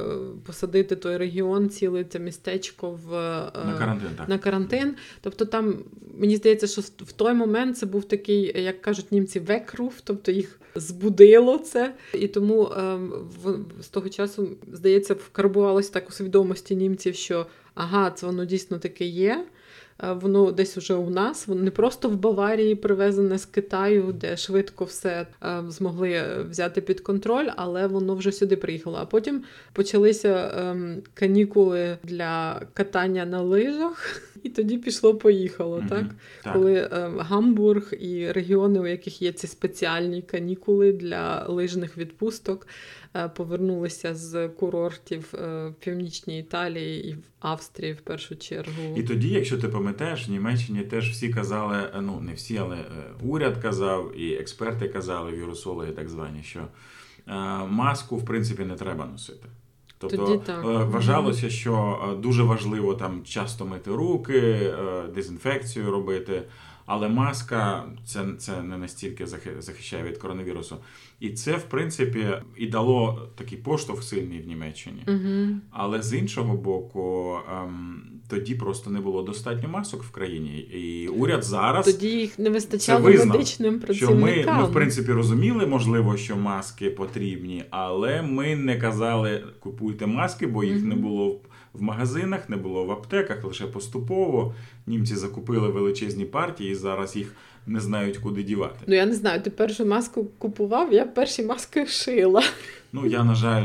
посадити 0.45 0.95
той 0.95 1.17
регіон, 1.17 1.69
ціле 1.69 2.03
це 2.03 2.19
містечко 2.19 2.99
в 3.07 3.13
е, 3.13 3.51
На 3.65 3.75
карантин, 3.79 4.09
так. 4.17 4.29
на 4.29 4.37
карантин. 4.37 4.95
Тобто, 5.21 5.45
там 5.45 5.75
мені 6.19 6.35
здається, 6.35 6.67
що 6.67 6.81
в 6.81 7.11
той 7.11 7.33
момент 7.33 7.77
це 7.77 7.85
був 7.85 8.03
такий, 8.05 8.63
як 8.65 8.81
кажуть 8.81 9.11
німці, 9.11 9.39
векруф, 9.39 10.01
тобто 10.03 10.31
їх 10.31 10.59
збудило 10.75 11.57
це. 11.57 11.93
І 12.13 12.27
тому 12.27 12.71
ем, 12.77 13.13
в, 13.43 13.57
з 13.83 13.87
того 13.87 14.09
часу, 14.09 14.49
здається, 14.73 15.13
вкарбувалося 15.13 15.91
так 15.91 16.09
у 16.09 16.11
свідомості 16.11 16.75
німців, 16.75 17.15
що 17.15 17.45
ага, 17.73 18.11
це 18.11 18.25
воно 18.25 18.45
дійсно 18.45 18.79
таке 18.79 19.05
є. 19.05 19.45
Е, 20.03 20.13
Воно 20.13 20.51
десь 20.51 20.77
уже 20.77 20.93
у 20.93 21.09
нас, 21.09 21.47
воно 21.47 21.63
не 21.63 21.71
просто 21.71 22.09
в 22.09 22.15
Баварії 22.15 22.75
привезене 22.75 23.37
з 23.37 23.45
Китаю, 23.45 24.13
де 24.13 24.37
швидко 24.37 24.85
все 24.85 25.27
е, 25.43 25.63
змогли 25.67 26.23
взяти 26.49 26.81
під 26.81 27.01
контроль, 27.01 27.47
але 27.55 27.87
воно 27.87 28.15
вже 28.15 28.31
сюди 28.31 28.55
приїхало. 28.55 28.97
А 29.01 29.05
потім 29.05 29.43
почалися 29.73 30.51
ем, 30.57 31.01
канікули 31.13 31.97
для 32.03 32.61
катання 32.73 33.25
на 33.25 33.41
лижах, 33.41 34.21
і 34.43 34.49
тоді 34.49 34.77
пішло-поїхало. 34.77 35.77
Мгм. 35.77 35.87
так? 35.89 36.05
Так. 36.43 36.53
Коли 36.53 36.73
е, 36.73 37.11
Гамбург 37.17 37.93
і 37.99 38.31
регіони, 38.31 38.79
у 38.79 38.87
яких 38.87 39.21
є 39.21 39.31
ці 39.31 39.47
спеціальні 39.47 40.21
канікули 40.21 40.91
для 40.91 41.45
лижних 41.47 41.97
відпусток, 41.97 42.67
повернулися 43.35 44.15
з 44.15 44.47
курортів 44.47 45.33
е, 45.33 45.67
в 45.67 45.73
північній 45.73 46.39
Італії 46.39 47.09
і 47.09 47.13
в 47.13 47.23
Австрії 47.39 47.93
в 47.93 48.01
першу 48.01 48.35
чергу. 48.35 48.95
І 48.95 49.03
тоді, 49.03 49.29
якщо 49.29 49.57
ти 49.57 49.67
пам'ятаєш, 49.67 50.27
в 50.27 50.31
Німеччині 50.31 50.81
теж 50.81 51.09
всі 51.11 51.29
казали, 51.29 51.77
е, 51.77 52.01
ну 52.01 52.19
не 52.19 52.33
всі, 52.33 52.57
але 52.57 52.75
е, 52.75 52.85
уряд 53.23 53.57
казав, 53.57 54.19
і 54.19 54.33
експерти 54.33 54.87
казали, 54.87 55.31
вірусологи 55.31 55.91
так 55.91 56.09
звані, 56.09 56.43
що 56.43 56.59
е, 56.59 57.33
маску 57.67 58.17
в 58.17 58.25
принципі 58.25 58.65
не 58.65 58.75
треба 58.75 59.05
носити. 59.05 59.47
Тобто 59.97 60.17
Тоді 60.17 60.39
так. 60.45 60.65
е, 60.65 60.83
вважалося, 60.83 61.49
що 61.49 61.99
е, 62.11 62.15
дуже 62.15 62.43
важливо 62.43 62.93
там 62.93 63.23
часто 63.23 63.65
мити 63.65 63.91
руки, 63.91 64.39
е, 64.39 65.03
дезінфекцію 65.15 65.91
робити, 65.91 66.43
але 66.85 67.09
маска 67.09 67.83
це, 68.05 68.25
це 68.37 68.61
не 68.63 68.77
настільки 68.77 69.25
захи- 69.25 69.61
захищає 69.61 70.03
від 70.03 70.17
коронавірусу. 70.17 70.77
І 71.19 71.29
це, 71.29 71.55
в 71.55 71.63
принципі, 71.63 72.27
і 72.57 72.67
дало 72.67 73.29
такий 73.35 73.57
поштовх 73.57 74.03
сильний 74.03 74.41
в 74.41 74.47
Німеччині. 74.47 75.03
Угу. 75.07 75.57
Але 75.71 76.01
з 76.01 76.13
іншого 76.13 76.57
боку, 76.57 77.35
ем, 77.63 78.01
тоді 78.29 78.55
просто 78.55 78.89
не 78.89 78.99
було 78.99 79.23
достатньо 79.23 79.69
масок 79.69 80.03
в 80.03 80.11
країні. 80.11 80.57
І 80.59 81.07
уряд 81.07 81.43
зараз, 81.43 81.85
Тоді 81.85 82.07
їх 82.07 82.39
не 82.39 82.49
вистачало 82.49 83.01
визнав, 83.01 83.27
медичним 83.27 83.81
що 83.91 84.15
ми, 84.15 84.45
ми 84.47 84.63
в 84.63 84.73
принципі 84.73 85.11
розуміли, 85.11 85.67
можливо, 85.67 86.17
що 86.17 86.35
маски 86.35 86.89
потрібні, 86.89 87.63
але 87.69 88.21
ми 88.21 88.55
не 88.55 88.77
казали 88.77 89.43
купуйте 89.59 90.05
маски, 90.05 90.47
бо 90.47 90.63
їх 90.63 90.79
Мгм. 90.79 90.89
не 90.89 90.95
було 90.95 91.39
в- 91.77 91.81
магазинах, 91.81 92.49
не 92.49 92.57
було 92.57 92.85
в 92.85 92.91
аптеках, 92.91 93.43
лише 93.43 93.67
поступово. 93.67 94.53
Німці 94.87 95.15
закупили 95.15 95.69
величезні 95.69 96.25
партії 96.25 96.71
і 96.71 96.75
зараз 96.75 97.15
їх 97.15 97.35
не 97.67 97.79
знають, 97.79 98.17
куди 98.17 98.43
дівати. 98.43 98.75
Ну 98.87 98.95
я 98.95 99.05
не 99.05 99.13
знаю, 99.13 99.41
ти 99.41 99.49
першу 99.49 99.85
маску 99.85 100.25
купував, 100.37 100.93
я 100.93 101.05
перші 101.05 101.43
маски 101.43 101.85
шила. 101.85 102.43
Ну, 102.93 103.05
я, 103.05 103.23
на 103.23 103.35
жаль, 103.35 103.63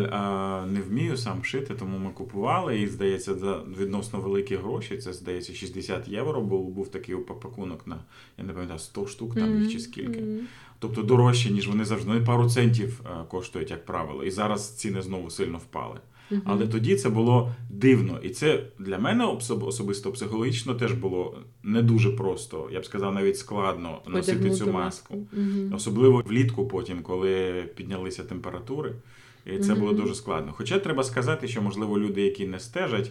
не 0.66 0.80
вмію 0.80 1.16
сам 1.16 1.44
шити, 1.44 1.74
тому 1.74 1.98
ми 1.98 2.10
купували. 2.10 2.80
І, 2.80 2.86
здається, 2.86 3.34
за 3.34 3.60
відносно 3.80 4.20
великі 4.20 4.56
гроші. 4.56 4.96
Це, 4.98 5.12
здається, 5.12 5.54
60 5.54 6.08
євро. 6.08 6.40
Був, 6.40 6.68
був 6.68 6.88
такий 6.88 7.16
пакунок 7.16 7.86
на, 7.86 7.96
я 8.38 8.44
не 8.44 8.52
пам'ятаю, 8.52 8.78
100 8.78 9.06
штук 9.06 9.34
там 9.34 9.62
їх 9.62 9.72
чи 9.72 9.78
скільки. 9.78 10.24
Тобто 10.78 11.02
дорожче, 11.02 11.50
ніж 11.50 11.68
вони 11.68 11.84
завжди. 11.84 12.08
Вони 12.10 12.24
пару 12.24 12.50
центів 12.50 13.00
коштують, 13.28 13.70
як 13.70 13.84
правило. 13.84 14.24
І 14.24 14.30
зараз 14.30 14.70
ціни 14.76 15.02
знову 15.02 15.30
сильно 15.30 15.58
впали. 15.58 15.96
Але 16.44 16.66
тоді 16.66 16.96
це 16.96 17.08
було 17.08 17.52
дивно. 17.70 18.18
І 18.22 18.28
це 18.28 18.62
для 18.78 18.98
мене 18.98 19.24
особ- 19.24 19.66
особисто 19.66 20.12
психологічно 20.12 20.74
теж 20.74 20.92
було 20.92 21.38
не 21.62 21.82
дуже 21.82 22.10
просто. 22.10 22.68
Я 22.72 22.80
б 22.80 22.84
сказав, 22.84 23.14
навіть 23.14 23.38
складно 23.38 24.02
носити 24.08 24.50
цю 24.50 24.72
маску. 24.72 25.18
Особливо 25.74 26.22
влітку 26.26 26.66
потім, 26.68 27.02
коли 27.02 27.64
піднялися 27.74 28.22
температури, 28.24 28.92
і 29.46 29.58
це 29.58 29.74
було 29.74 29.92
дуже 29.92 30.14
складно. 30.14 30.52
Хоча 30.56 30.78
треба 30.78 31.02
сказати, 31.04 31.48
що 31.48 31.62
можливо 31.62 31.98
люди, 31.98 32.22
які 32.22 32.46
не 32.46 32.60
стежать, 32.60 33.10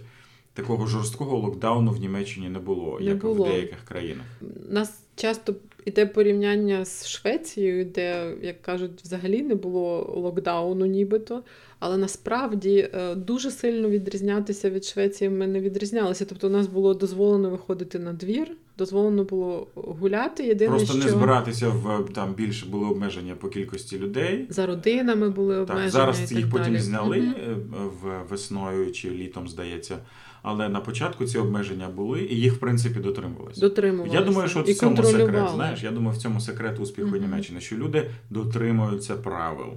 такого 0.53 0.85
жорсткого 0.87 1.37
локдауну 1.37 1.91
в 1.91 1.97
Німеччині 1.99 2.49
не 2.49 2.59
було, 2.59 2.99
Не 2.99 3.05
як 3.05 3.17
було. 3.17 3.45
в 3.45 3.49
деяких 3.49 3.79
країнах. 3.87 4.25
Нас 4.69 5.03
часто 5.15 5.55
іде 5.85 6.05
порівняння 6.05 6.85
з 6.85 7.07
Швецією, 7.07 7.85
де, 7.85 8.35
як 8.41 8.61
кажуть, 8.61 9.01
взагалі 9.03 9.41
не 9.41 9.55
було 9.55 10.13
локдауну, 10.17 10.85
нібито. 10.85 11.43
Але 11.79 11.97
насправді 11.97 12.89
е, 12.93 13.15
дуже 13.15 13.51
сильно 13.51 13.89
відрізнятися 13.89 14.69
від 14.69 14.85
Швеції 14.85 15.29
ми 15.29 15.47
не 15.47 15.59
відрізнялися. 15.59 16.25
Тобто, 16.25 16.47
у 16.47 16.49
нас 16.49 16.67
було 16.67 16.93
дозволено 16.93 17.49
виходити 17.49 17.99
на 17.99 18.13
двір, 18.13 18.47
дозволено 18.77 19.23
було 19.23 19.67
гуляти. 19.75 20.43
Єдине, 20.43 20.69
Просто 20.69 20.93
що 20.93 21.03
не 21.05 21.11
збиратися 21.11 21.69
в 21.69 22.09
там 22.13 22.33
більше 22.33 22.65
були 22.65 22.87
обмеження 22.87 23.35
по 23.35 23.49
кількості 23.49 23.99
людей. 23.99 24.45
за 24.49 24.65
родинами 24.65 25.29
були 25.29 25.57
обмеження. 25.57 25.83
Так, 25.83 25.91
зараз 25.91 26.19
і 26.19 26.27
так 26.27 26.37
їх 26.37 26.49
потім 26.51 26.65
далі. 26.73 26.79
зняли 26.79 27.17
Мгм. 27.17 27.33
е, 27.47 27.53
в 28.01 28.29
весною 28.29 28.91
чи 28.91 29.09
літом, 29.09 29.47
здається. 29.47 29.97
Але 30.41 30.69
на 30.69 30.79
початку 30.79 31.25
ці 31.25 31.37
обмеження 31.37 31.87
були, 31.89 32.21
і 32.21 32.35
їх 32.35 32.53
в 32.53 32.57
принципі 32.59 32.99
дотримувалися. 32.99 33.61
Дотримувалися. 33.61 34.15
Я 34.17 34.23
думаю, 34.25 34.49
що 34.49 34.59
і 34.59 34.71
в 34.71 34.77
цьому 34.77 35.03
секрет. 35.03 35.49
Знаєш, 35.55 35.83
я 35.83 35.91
думаю, 35.91 36.17
в 36.17 36.21
цьому 36.21 36.39
секрет 36.41 36.79
успіху 36.79 37.07
Мгм. 37.07 37.19
Німеччини, 37.21 37.61
що 37.61 37.75
люди 37.75 38.09
дотримуються 38.29 39.15
правил. 39.15 39.67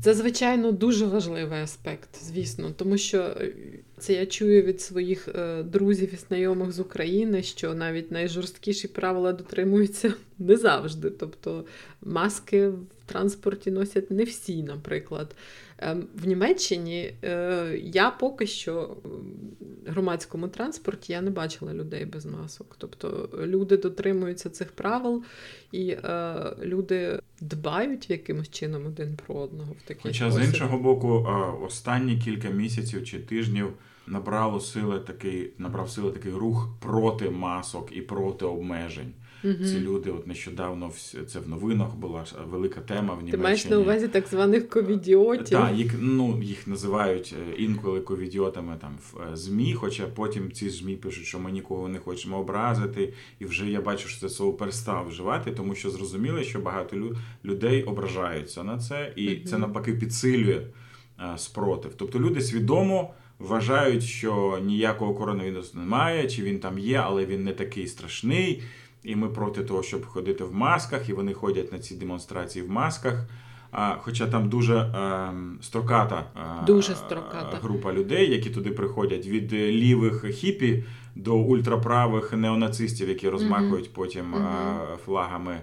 Це, 0.00 0.14
звичайно, 0.14 0.72
дуже 0.72 1.06
важливий 1.06 1.60
аспект, 1.60 2.08
звісно, 2.22 2.72
тому 2.76 2.98
що 2.98 3.18
е, 3.18 3.52
це 3.98 4.12
я 4.12 4.26
чую 4.26 4.62
від 4.62 4.80
своїх 4.80 5.28
е, 5.28 5.62
друзів 5.62 6.14
і 6.14 6.16
знайомих 6.16 6.72
з 6.72 6.80
України, 6.80 7.42
що 7.42 7.74
навіть 7.74 8.10
найжорсткіші 8.10 8.88
правила 8.88 9.32
дотримуються 9.32 10.14
не 10.38 10.56
завжди. 10.56 11.10
Тобто 11.10 11.64
маски 12.02 12.68
в 12.68 12.86
транспорті 13.06 13.70
носять 13.70 14.10
не 14.10 14.24
всі, 14.24 14.62
наприклад. 14.62 15.36
Ем, 15.78 16.06
В 16.14 16.26
Німеччині 16.26 17.12
е, 17.24 17.80
я 17.84 18.10
поки 18.10 18.46
що 18.46 18.96
в 19.04 19.90
громадському 19.90 20.48
транспорті 20.48 21.12
я 21.12 21.20
не 21.20 21.30
бачила 21.30 21.74
людей 21.74 22.04
без 22.04 22.26
масок. 22.26 22.76
Тобто 22.78 23.28
люди 23.46 23.76
дотримуються 23.76 24.50
цих 24.50 24.72
правил, 24.72 25.22
і 25.72 25.88
е, 25.88 26.34
люди 26.62 27.20
дбають 27.40 28.10
якимось 28.10 28.50
чином 28.50 28.86
один 28.86 29.16
про 29.26 29.34
одного 29.34 29.72
в 29.72 29.82
такий 29.82 30.02
Хоча 30.02 30.30
з 30.30 30.44
іншого 30.44 30.78
боку, 30.78 31.28
останні 31.66 32.18
кілька 32.18 32.48
місяців 32.48 33.04
чи 33.04 33.18
тижнів 33.18 33.72
набрало 34.06 34.60
сили 34.60 34.98
такий, 34.98 35.50
набрав 35.58 35.90
сили 35.90 36.10
такий 36.12 36.32
рух 36.32 36.68
проти 36.80 37.30
масок 37.30 37.96
і 37.96 38.00
проти 38.00 38.44
обмежень. 38.44 39.12
Мгм. 39.44 39.64
Ці 39.64 39.80
люди, 39.80 40.10
от 40.10 40.26
нещодавно 40.26 40.90
це 41.26 41.38
в 41.40 41.48
новинах 41.48 41.94
була 41.96 42.24
велика 42.50 42.80
тема 42.80 43.14
в 43.14 43.30
Ти 43.30 43.36
маєш 43.36 43.64
на 43.64 43.78
увазі 43.78 44.08
так 44.08 44.26
званих 44.26 44.68
ковідіотів. 44.68 45.58
Так, 45.58 45.76
їх, 45.76 45.94
ну, 46.00 46.42
їх 46.42 46.66
називають 46.66 47.34
е, 47.50 47.54
інколи 47.62 48.00
ковідіотами 48.00 48.76
там 48.80 48.98
в 49.12 49.18
е, 49.32 49.36
ЗМІ, 49.36 49.74
хоча 49.74 50.06
потім 50.06 50.52
ці 50.52 50.70
ЗМІ 50.70 50.96
пишуть, 50.96 51.24
що 51.24 51.38
ми 51.38 51.52
нікого 51.52 51.88
не 51.88 51.98
хочемо 51.98 52.38
образити, 52.38 53.12
і 53.38 53.44
вже 53.44 53.66
я 53.70 53.80
бачу, 53.80 54.08
що 54.08 54.20
це 54.20 54.28
слово 54.34 54.52
перестав 54.52 55.08
вживати, 55.08 55.50
тому 55.50 55.74
що 55.74 55.90
зрозуміли, 55.90 56.44
що 56.44 56.58
багато 56.60 56.96
лю- 56.96 57.16
людей 57.44 57.82
ображаються 57.82 58.64
на 58.64 58.78
це, 58.78 59.12
і 59.16 59.28
Мгм. 59.30 59.44
це 59.44 59.58
навпаки 59.58 59.92
підсилює 59.94 60.60
е, 61.20 61.38
спротив. 61.38 61.92
Тобто 61.96 62.20
люди 62.20 62.40
свідомо 62.40 63.14
вважають, 63.38 64.02
що 64.02 64.58
ніякого 64.64 65.14
коронавірусу 65.14 65.78
немає, 65.78 66.28
чи 66.28 66.42
він 66.42 66.58
там 66.58 66.78
є, 66.78 66.96
але 66.96 67.26
він 67.26 67.44
не 67.44 67.52
такий 67.52 67.86
страшний. 67.86 68.62
І 69.06 69.16
ми 69.16 69.28
проти 69.28 69.62
того, 69.64 69.82
щоб 69.82 70.06
ходити 70.06 70.44
в 70.44 70.54
масках, 70.54 71.08
і 71.08 71.12
вони 71.12 71.32
ходять 71.34 71.72
на 71.72 71.78
ці 71.78 71.94
демонстрації 71.94 72.64
в 72.64 72.70
масках. 72.70 73.14
А, 73.70 73.96
хоча 74.00 74.26
там 74.26 74.48
дуже 74.48 74.76
е, 74.76 75.30
строката, 75.60 76.24
е, 76.36 76.66
Дуже 76.66 76.94
строката. 76.94 77.58
група 77.62 77.92
людей, 77.92 78.30
які 78.32 78.50
туди 78.50 78.70
приходять 78.70 79.26
від 79.26 79.52
е, 79.52 79.72
лівих 79.72 80.24
хіпі 80.30 80.84
до 81.14 81.34
ультраправих 81.36 82.32
неонацистів, 82.32 83.08
які 83.08 83.28
розмахують 83.28 83.92
потім 83.92 84.34
е, 84.34 84.48
флагами 85.04 85.60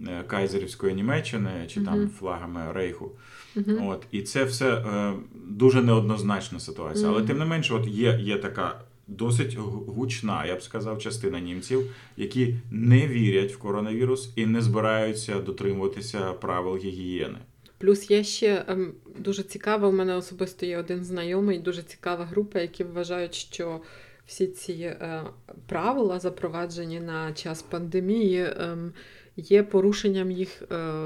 е, 0.00 0.22
Кайзерівської 0.26 0.94
Німеччини 0.94 1.50
чи 1.68 1.80
там 1.84 2.08
флагами 2.08 2.72
Рейху. 2.72 3.10
Мгм. 3.56 3.86
От 3.88 4.06
і 4.10 4.22
це 4.22 4.44
все 4.44 4.74
е, 4.74 5.12
дуже 5.46 5.82
неоднозначна 5.82 6.60
ситуація. 6.60 7.08
Але 7.08 7.22
тим 7.22 7.38
не 7.38 7.44
менше, 7.44 7.74
от 7.74 7.86
є, 7.86 8.18
є 8.22 8.38
така 8.38 8.80
досить 9.06 9.56
гучна, 9.86 10.46
я 10.46 10.56
б 10.56 10.62
сказав, 10.62 10.98
частина 10.98 11.40
німців, 11.40 11.94
які 12.16 12.56
не 12.70 13.08
вірять 13.08 13.52
в 13.52 13.58
коронавірус 13.58 14.32
і 14.36 14.46
не 14.46 14.60
збираються 14.60 15.40
дотримуватися 15.40 16.32
правил 16.32 16.76
гігієни. 16.76 17.38
Плюс 17.78 18.10
є 18.10 18.24
ще 18.24 18.64
ем, 18.68 18.92
дуже 19.18 19.42
цікаво, 19.42 19.88
у 19.88 19.92
мене 19.92 20.16
особисто 20.16 20.66
є 20.66 20.78
один 20.78 21.04
знайомий, 21.04 21.58
дуже 21.58 21.82
цікава 21.82 22.24
група, 22.24 22.60
які 22.60 22.84
вважають, 22.84 23.34
що 23.34 23.80
всі 24.26 24.46
ці 24.46 24.72
е, 24.72 25.24
правила, 25.66 26.20
запроваджені 26.20 27.00
на 27.00 27.32
час 27.32 27.62
пандемії, 27.62 28.40
е, 28.40 28.76
є 29.36 29.62
порушенням 29.62 30.30
їх 30.30 30.62
е, 30.62 31.00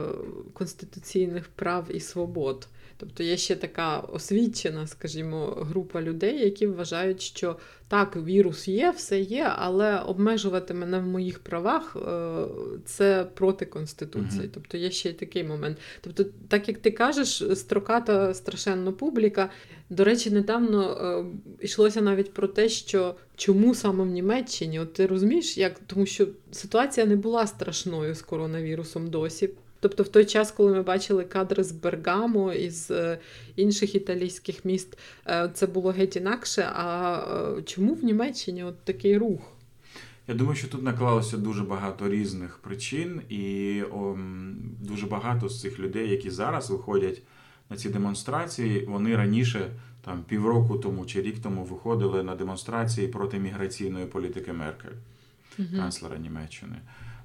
конституційних 0.53 1.49
прав 1.49 1.87
і 1.91 2.01
свобод. 2.01 2.69
Тобто 3.01 3.23
є 3.23 3.37
ще 3.37 3.57
така 3.57 3.99
освічена, 3.99 4.87
скажімо, 4.87 5.47
група 5.47 6.03
людей, 6.03 6.41
які 6.45 6.67
вважають, 6.67 7.23
що 7.23 7.57
так, 7.89 8.17
вірус 8.17 8.69
є, 8.69 8.91
все 8.91 9.21
є, 9.21 9.53
але 9.57 9.99
обмежувати 9.99 10.75
мене 10.75 10.99
в 10.99 11.07
моїх 11.07 11.39
правах 11.39 11.97
е, 11.97 12.45
це 12.85 13.27
проти 13.35 13.67
Конституції. 13.67 14.43
Uh-huh. 14.43 14.51
Тобто 14.55 14.77
є 14.77 14.91
ще 14.91 15.11
й 15.11 15.13
такий 15.13 15.45
момент. 15.45 15.79
Тобто, 16.01 16.25
так 16.49 16.69
як 16.69 16.79
ти 16.79 16.91
кажеш, 16.91 17.43
строката 17.55 18.35
страшенно 18.35 18.93
публіка. 18.93 19.51
До 19.91 20.05
речі, 20.05 20.31
недавно 20.31 20.91
е, 20.91 21.65
йшлося 21.67 22.01
навіть 22.01 22.33
про 22.33 22.49
те, 22.49 22.69
що 22.69 23.15
чому 23.37 23.75
саме 23.75 24.05
в 24.05 24.09
Німеччині, 24.09 24.81
от 24.81 24.93
ти 24.93 25.07
розумієш, 25.07 25.59
як 25.59 25.79
тому 25.87 26.07
що 26.07 26.29
ситуація 26.51 27.07
не 27.07 27.17
була 27.17 27.47
страшною 27.47 28.15
з 28.15 28.23
коронавірусом 28.23 29.11
досі. 29.11 29.51
Тобто, 29.81 30.03
в 30.03 30.09
той 30.09 30.25
час, 30.25 30.51
коли 30.51 30.73
ми 30.73 30.83
бачили 30.83 31.25
кадри 31.25 31.65
з 31.65 31.73
Бергамо 31.73 32.53
і 32.53 32.71
з 32.71 32.91
е, 32.91 33.19
інших 33.57 33.95
італійських 33.95 34.65
міст, 34.65 34.99
е, 35.27 35.51
це 35.55 35.67
було 35.67 35.91
геть 35.91 36.17
інакше. 36.17 36.69
А 36.75 37.19
е, 37.59 37.63
чому 37.63 37.95
в 37.95 38.05
Німеччині 38.05 38.65
от 38.65 38.85
такий 38.85 39.19
рух? 39.19 39.41
Я 40.29 40.35
думаю, 40.35 40.57
що 40.57 40.69
тут 40.69 40.83
наклалося 40.83 41.37
дуже 41.37 41.63
багато 41.63 42.09
різних 42.09 42.59
причин, 42.59 43.23
і 43.29 43.83
о, 43.83 44.19
дуже 44.81 45.07
багато 45.07 45.49
з 45.49 45.61
цих 45.61 45.79
людей, 45.79 46.11
які 46.11 46.31
зараз 46.31 46.71
виходять 46.71 47.23
на 47.71 47.77
ці 47.77 47.89
демонстрації, 47.89 48.85
вони 48.85 49.17
раніше, 49.17 49.71
там 50.05 50.25
півроку 50.29 50.79
тому 50.79 51.07
чи 51.07 51.23
рік 51.23 51.39
тому, 51.43 51.65
виходили 51.65 52.23
на 52.23 52.35
демонстрації 52.35 53.09
проти 53.09 53.39
міграційної 53.39 54.07
політики 54.07 54.53
Меркель, 54.53 54.97
угу. 55.59 55.69
канцлера 55.77 56.19
Німеччини 56.19 56.77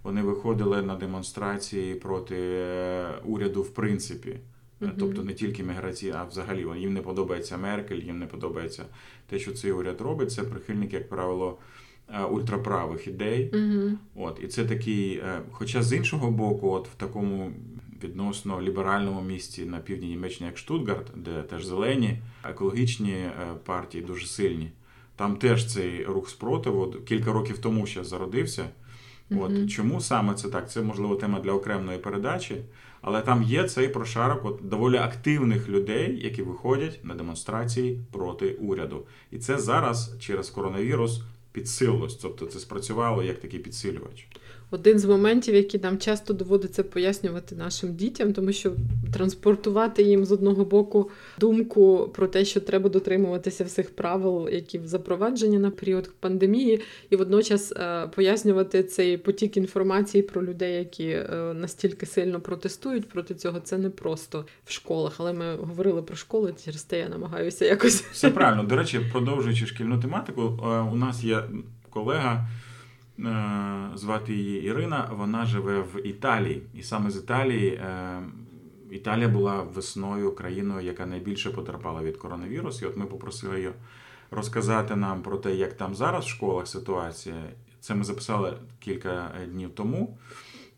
вони 0.03 0.21
виходили 0.21 0.81
на 0.81 0.95
демонстрації 0.95 1.95
проти 1.95 2.35
е, 2.39 3.09
уряду, 3.25 3.61
в 3.61 3.69
принципі. 3.69 4.39
Mm-hmm. 4.81 4.91
Тобто 4.99 5.23
не 5.23 5.33
тільки 5.33 5.63
міграції, 5.63 6.11
а 6.11 6.23
взагалі 6.23 6.67
їм 6.77 6.93
не 6.93 7.01
подобається 7.01 7.57
Меркель, 7.57 7.99
їм 7.99 8.19
не 8.19 8.25
подобається 8.25 8.85
те, 9.29 9.39
що 9.39 9.51
цей 9.51 9.71
уряд 9.71 10.01
робить. 10.01 10.31
Це 10.31 10.43
прихильники, 10.43 10.95
як 10.95 11.09
правило, 11.09 11.57
е, 12.09 12.23
ультраправих 12.23 13.07
ідей. 13.07 13.51
Mm-hmm. 13.53 13.93
От 14.15 14.39
і 14.43 14.47
це 14.47 14.65
такий, 14.65 15.23
хоча 15.51 15.83
з 15.83 15.93
іншого 15.93 16.31
боку, 16.31 16.71
от 16.71 16.87
в 16.87 16.95
такому 16.95 17.51
відносно 18.03 18.61
ліберальному 18.61 19.21
місті 19.21 19.65
на 19.65 19.79
півдні 19.79 20.07
Німеччини, 20.07 20.47
як 20.47 20.57
Штутгарт, 20.57 21.11
де 21.15 21.41
теж 21.41 21.65
зелені, 21.65 22.19
екологічні 22.49 23.29
партії 23.63 24.03
дуже 24.03 24.25
сильні. 24.25 24.71
Там 25.15 25.35
теж 25.35 25.73
цей 25.73 26.05
рух 26.05 26.29
спротиву 26.29 26.91
кілька 26.91 27.31
років 27.31 27.57
тому 27.57 27.85
ще 27.85 28.03
зародився. 28.03 28.69
От 29.39 29.51
mm-hmm. 29.51 29.67
Чому 29.67 30.01
саме 30.01 30.33
це 30.33 30.49
так? 30.49 30.71
Це 30.71 30.81
можливо 30.81 31.15
тема 31.15 31.39
для 31.39 31.51
окремої 31.51 31.97
передачі, 31.97 32.55
але 33.01 33.21
там 33.21 33.43
є 33.43 33.63
цей 33.63 33.87
прошарок 33.87 34.45
от 34.45 34.59
доволі 34.63 34.97
активних 34.97 35.69
людей, 35.69 36.19
які 36.23 36.41
виходять 36.41 36.99
на 37.03 37.15
демонстрації 37.15 37.99
проти 38.11 38.53
уряду. 38.53 39.05
І 39.31 39.37
це 39.37 39.57
зараз 39.57 40.15
через 40.19 40.49
коронавірус 40.49 41.21
підсилилось. 41.51 42.15
Тобто 42.15 42.45
це 42.45 42.59
спрацювало 42.59 43.23
як 43.23 43.39
такий 43.39 43.59
підсилювач 43.59 44.27
один 44.73 44.99
з 44.99 45.05
моментів, 45.05 45.55
які 45.55 45.79
нам 45.79 45.97
часто 45.97 46.33
доводиться 46.33 46.83
пояснювати 46.83 47.55
нашим 47.55 47.95
дітям, 47.95 48.33
тому 48.33 48.51
що 48.51 48.71
транспортувати 49.13 50.03
їм 50.03 50.25
з 50.25 50.31
одного 50.31 50.65
боку 50.65 51.09
думку 51.39 52.11
про 52.15 52.27
те, 52.27 52.45
що 52.45 52.61
треба 52.61 52.89
дотримуватися 52.89 53.63
всіх 53.63 53.95
правил, 53.95 54.49
які 54.51 54.79
запроваджені 54.83 55.59
на 55.59 55.71
період 55.71 56.11
пандемії, 56.19 56.81
і 57.09 57.15
водночас 57.15 57.71
е, 57.71 58.07
пояснювати 58.15 58.83
цей 58.83 59.17
потік 59.17 59.57
інформації 59.57 60.23
про 60.23 60.43
людей, 60.43 60.77
які 60.77 61.07
е, 61.07 61.53
настільки 61.53 62.05
сильно 62.05 62.39
протестують 62.41 63.09
проти 63.09 63.35
цього, 63.35 63.59
це 63.59 63.77
не 63.77 63.89
просто 63.89 64.45
в 64.65 64.71
школах. 64.71 65.13
Але 65.17 65.33
ми 65.33 65.55
говорили 65.55 66.01
про 66.01 66.15
школи, 66.15 66.53
через 66.65 66.83
те 66.83 66.99
я 66.99 67.09
намагаюся 67.09 67.65
якось 67.65 68.01
все 68.01 68.29
правильно. 68.29 68.63
До 68.63 68.75
речі, 68.75 68.99
продовжуючи 69.11 69.65
шкільну 69.65 69.99
тематику, 69.99 70.41
е, 70.41 70.65
у 70.79 70.95
нас 70.95 71.23
є 71.23 71.43
колега. 71.89 72.47
Е, 73.19 73.89
звати 73.95 74.33
її 74.33 74.63
Ірина. 74.63 75.09
Вона 75.11 75.45
живе 75.45 75.79
в 75.79 76.07
Італії, 76.07 76.63
і 76.73 76.83
саме 76.83 77.11
з 77.11 77.17
Італії 77.17 77.69
е, 77.69 78.21
Італія 78.91 79.27
була 79.27 79.61
весною 79.61 80.35
країною, 80.35 80.85
яка 80.85 81.05
найбільше 81.05 81.49
потерпала 81.49 82.03
від 82.03 82.17
коронавірусу. 82.17 82.85
І 82.85 82.89
От 82.89 82.97
ми 82.97 83.05
попросили 83.05 83.57
її 83.57 83.71
розказати 84.31 84.95
нам 84.95 85.21
про 85.21 85.37
те, 85.37 85.55
як 85.55 85.73
там 85.73 85.95
зараз 85.95 86.25
в 86.25 86.27
школах 86.27 86.67
ситуація. 86.67 87.35
Це 87.79 87.95
ми 87.95 88.03
записали 88.03 88.53
кілька 88.79 89.31
днів 89.47 89.69
тому. 89.75 90.17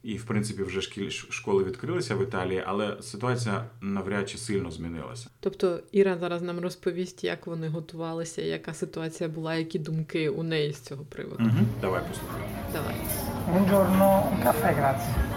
І, 0.06 0.18
в 0.18 0.26
принципі, 0.26 0.64
вже 0.64 0.82
школи 1.30 1.64
відкрилися 1.64 2.16
в 2.16 2.24
Італії, 2.24 2.64
але 2.66 2.98
ситуація 3.02 3.66
навряд 3.82 4.30
чи 4.30 4.38
сильно 4.38 4.72
змінилася. 4.72 5.28
Тобто 5.40 5.80
Іра 5.92 6.18
зараз 6.18 6.42
нам 6.42 6.60
розповість, 6.60 7.24
як 7.24 7.48
вони 7.48 7.68
готувалися, 7.68 8.42
яка 8.42 8.74
ситуація 8.74 9.30
була, 9.30 9.56
які 9.56 9.80
думки 9.80 10.30
у 10.30 10.44
неї 10.44 10.74
з 10.74 10.80
цього 10.80 11.06
приводу. 11.06 11.44
Угу. 11.44 11.66
Давай 11.82 12.02
послухаємо. 12.10 12.50
Давай. 12.74 12.96
Buongiorno, 13.50 14.44
кафе, 14.44 14.76
grazie. 14.80 15.36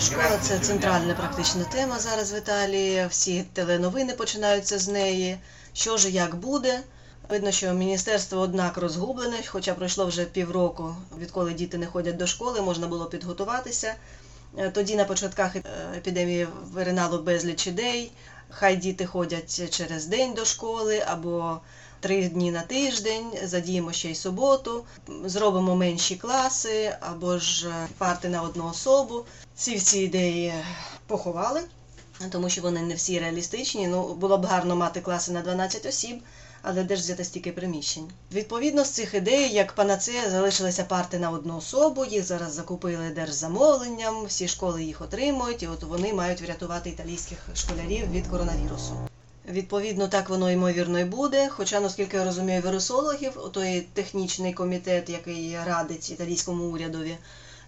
Школа 0.00 0.38
це 0.40 0.58
центральна 0.58 1.14
практична 1.14 1.64
тема 1.64 1.98
зараз 1.98 2.32
в 2.34 2.36
Італії. 2.38 3.06
Всі 3.08 3.44
теленовини 3.52 4.12
починаються 4.12 4.78
з 4.78 4.88
неї. 4.88 5.38
Що 5.72 5.96
ж 5.96 6.10
як 6.10 6.34
буде? 6.36 6.80
Видно, 7.30 7.50
що 7.50 7.72
міністерство 7.72 8.40
однак 8.40 8.76
розгублене, 8.76 9.36
хоча 9.46 9.74
пройшло 9.74 10.06
вже 10.06 10.24
півроку, 10.24 10.94
відколи 11.18 11.52
діти 11.52 11.78
не 11.78 11.86
ходять 11.86 12.16
до 12.16 12.26
школи, 12.26 12.60
можна 12.60 12.86
було 12.86 13.06
підготуватися. 13.06 13.94
Е, 14.58 14.70
тоді 14.70 14.96
на 14.96 15.04
початках 15.04 15.56
е, 15.56 15.62
епідемії 15.96 16.48
виринало 16.72 17.18
безліч 17.18 17.66
ідей. 17.66 18.12
Хай 18.48 18.76
діти 18.76 19.06
ходять 19.06 19.70
через 19.70 20.06
день 20.06 20.34
до 20.34 20.44
школи 20.44 21.04
або 21.06 21.60
три 22.00 22.28
дні 22.28 22.50
на 22.50 22.62
тиждень, 22.62 23.32
задіємо 23.42 23.92
ще 23.92 24.10
й 24.10 24.14
суботу, 24.14 24.84
зробимо 25.24 25.76
менші 25.76 26.16
класи 26.16 26.96
або 27.00 27.38
ж 27.38 27.68
парти 27.98 28.28
на 28.28 28.42
одну 28.42 28.68
особу. 28.68 29.24
Ці 29.54 29.76
всі 29.76 30.02
ідеї 30.02 30.54
поховали, 31.06 31.60
тому 32.30 32.48
що 32.48 32.62
вони 32.62 32.82
не 32.82 32.94
всі 32.94 33.18
реалістичні. 33.18 33.88
Ну 33.88 34.14
було 34.14 34.38
б 34.38 34.46
гарно 34.46 34.76
мати 34.76 35.00
класи 35.00 35.32
на 35.32 35.42
12 35.42 35.86
осіб 35.86 36.22
але 36.62 36.84
де 36.84 36.96
ж 36.96 37.02
взяти 37.02 37.24
стільки 37.24 37.52
приміщень? 37.52 38.08
Відповідно 38.32 38.84
з 38.84 38.90
цих 38.90 39.14
ідей, 39.14 39.52
як 39.52 39.72
панацея, 39.72 40.30
залишилися 40.30 40.84
парти 40.84 41.18
на 41.18 41.30
одну 41.30 41.56
особу, 41.56 42.04
їх 42.04 42.24
зараз 42.24 42.52
закупили 42.52 43.10
держзамовленням, 43.10 44.24
всі 44.24 44.48
школи 44.48 44.84
їх 44.84 45.00
отримують, 45.00 45.62
і 45.62 45.66
от 45.66 45.82
вони 45.82 46.12
мають 46.12 46.42
врятувати 46.42 46.90
італійських 46.90 47.38
школярів 47.54 48.10
від 48.10 48.26
коронавірусу. 48.26 48.96
Відповідно, 49.48 50.08
так 50.08 50.28
воно 50.28 50.50
ймовірно 50.50 50.98
і 50.98 51.04
буде. 51.04 51.48
Хоча, 51.48 51.80
наскільки 51.80 52.16
я 52.16 52.24
розумію, 52.24 52.62
вірусологів, 52.66 53.32
той 53.52 53.80
технічний 53.80 54.52
комітет, 54.52 55.10
який 55.10 55.56
радить 55.66 56.10
італійському 56.10 56.64
урядові 56.64 57.16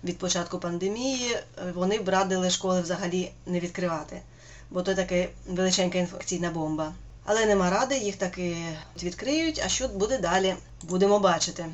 від 0.04 0.18
початку 0.18 0.58
пандемії, 0.58 1.36
вони 1.74 1.98
б 1.98 2.08
радили 2.08 2.50
школи 2.50 2.80
взагалі 2.80 3.32
не 3.46 3.60
відкривати, 3.60 4.20
бо 4.70 4.82
то 4.82 4.94
така 4.94 5.26
величенька 5.48 5.98
інфекційна 5.98 6.50
бомба. 6.50 6.92
Але 7.24 7.46
нема 7.46 7.70
ради, 7.70 7.98
їх 7.98 8.16
таки 8.16 8.56
відкриють. 9.02 9.62
А 9.64 9.68
що 9.68 9.88
буде 9.88 10.18
далі? 10.18 10.56
Будемо 10.82 11.18
бачити. 11.18 11.66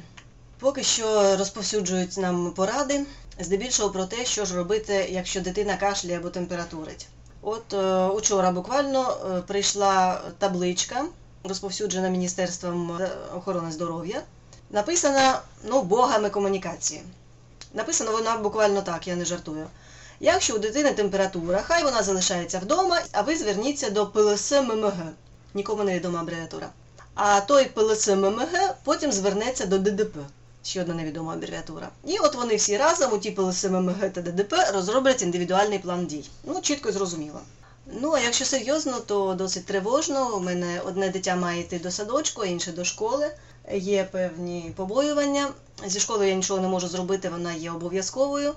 Поки 0.59 0.83
що 0.83 1.37
розповсюджують 1.37 2.17
нам 2.17 2.51
поради, 2.51 3.07
здебільшого 3.41 3.91
про 3.91 4.05
те, 4.05 4.25
що 4.25 4.45
ж 4.45 4.57
робити, 4.57 5.09
якщо 5.11 5.41
дитина 5.41 5.77
кашляє 5.77 6.19
або 6.19 6.31
температурить. 6.31 7.07
От 7.43 7.73
е, 7.73 8.07
учора 8.07 8.51
буквально 8.51 9.11
е, 9.11 9.41
прийшла 9.41 10.21
табличка, 10.39 11.05
розповсюджена 11.45 12.09
Міністерством 12.09 13.01
охорони 13.37 13.73
здоров'я. 13.73 14.23
Написана 14.71 15.41
ну, 15.65 15.83
богами 15.83 16.31
комунікації. 16.31 17.03
Написано 17.75 18.13
вона 18.13 18.37
буквально 18.37 18.83
так, 18.83 19.09
я 19.09 19.17
не 19.17 19.25
жартую. 19.25 19.67
Якщо 20.21 20.55
у 20.55 20.59
дитини 20.59 20.93
температура, 20.93 21.63
хай 21.63 21.85
вона 21.85 22.03
залишається 22.03 22.59
вдома, 22.59 23.01
а 23.13 23.23
ви 23.23 23.37
зверніться 23.37 23.91
до 23.91 24.07
ПЛС 24.07 24.53
ММГ 24.53 24.95
нікому 25.55 25.85
не 25.85 25.95
відома 25.95 26.21
абревіатура. 26.21 26.71
А 27.15 27.41
той 27.41 27.65
ПЛЦ 27.65 28.09
ММГ 28.09 28.75
потім 28.85 29.13
звернеться 29.13 29.67
до 29.67 29.79
ДДП, 29.79 30.17
ще 30.63 30.81
одна 30.81 30.95
невідома 30.95 31.33
абревіатура. 31.33 31.89
І 32.05 32.19
от 32.19 32.35
вони 32.35 32.57
всі 32.57 32.77
разом, 32.77 33.13
у 33.13 33.19
ті 33.19 33.31
ПЛЦ 33.31 33.65
ММГ 33.65 34.13
та 34.13 34.21
ДДП, 34.21 34.71
розроблять 34.73 35.23
індивідуальний 35.23 35.79
план 35.79 36.07
дій. 36.07 36.25
Ну, 36.45 36.61
чітко 36.61 36.89
і 36.89 36.93
зрозуміло. 36.93 37.41
Ну, 37.93 38.13
а 38.13 38.21
якщо 38.21 38.45
серйозно, 38.45 39.01
то 39.01 39.35
досить 39.35 39.67
тривожно. 39.67 40.37
У 40.37 40.41
мене 40.41 40.81
одне 40.85 41.09
дитя 41.09 41.37
має 41.37 41.61
йти 41.61 41.79
до 41.79 41.91
садочку, 41.91 42.45
інше 42.45 42.73
до 42.73 42.85
школи. 42.85 43.31
Є 43.73 44.05
певні 44.05 44.73
побоювання. 44.77 45.49
Зі 45.87 46.01
школою 46.01 46.29
я 46.29 46.37
нічого 46.37 46.61
не 46.61 46.69
можу 46.69 46.89
зробити, 46.89 47.29
вона 47.29 47.53
є 47.53 47.71
обов'язковою. 47.71 48.55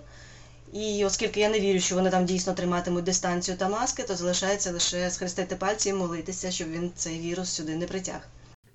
І 0.73 1.05
оскільки 1.05 1.39
я 1.39 1.49
не 1.49 1.60
вірю, 1.60 1.79
що 1.79 1.95
вони 1.95 2.10
там 2.10 2.25
дійсно 2.25 2.53
триматимуть 2.53 3.03
дистанцію 3.03 3.57
та 3.57 3.69
маски, 3.69 4.03
то 4.03 4.15
залишається 4.15 4.71
лише 4.71 5.10
схрестити 5.10 5.55
пальці 5.55 5.89
і 5.89 5.93
молитися, 5.93 6.51
щоб 6.51 6.71
він 6.71 6.91
цей 6.95 7.19
вірус 7.19 7.49
сюди 7.49 7.75
не 7.75 7.86
притяг. 7.86 8.21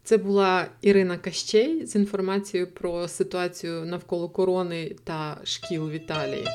Це 0.05 0.17
була 0.17 0.67
Ірина 0.81 1.19
Кащей 1.19 1.87
з 1.87 1.95
інформацією 1.95 2.71
про 2.71 3.09
ситуацію 3.09 3.85
навколо 3.85 4.29
корони 4.29 4.97
та 5.05 5.41
шкіл 5.45 5.89
в 5.89 5.93
Італії. 5.93 6.47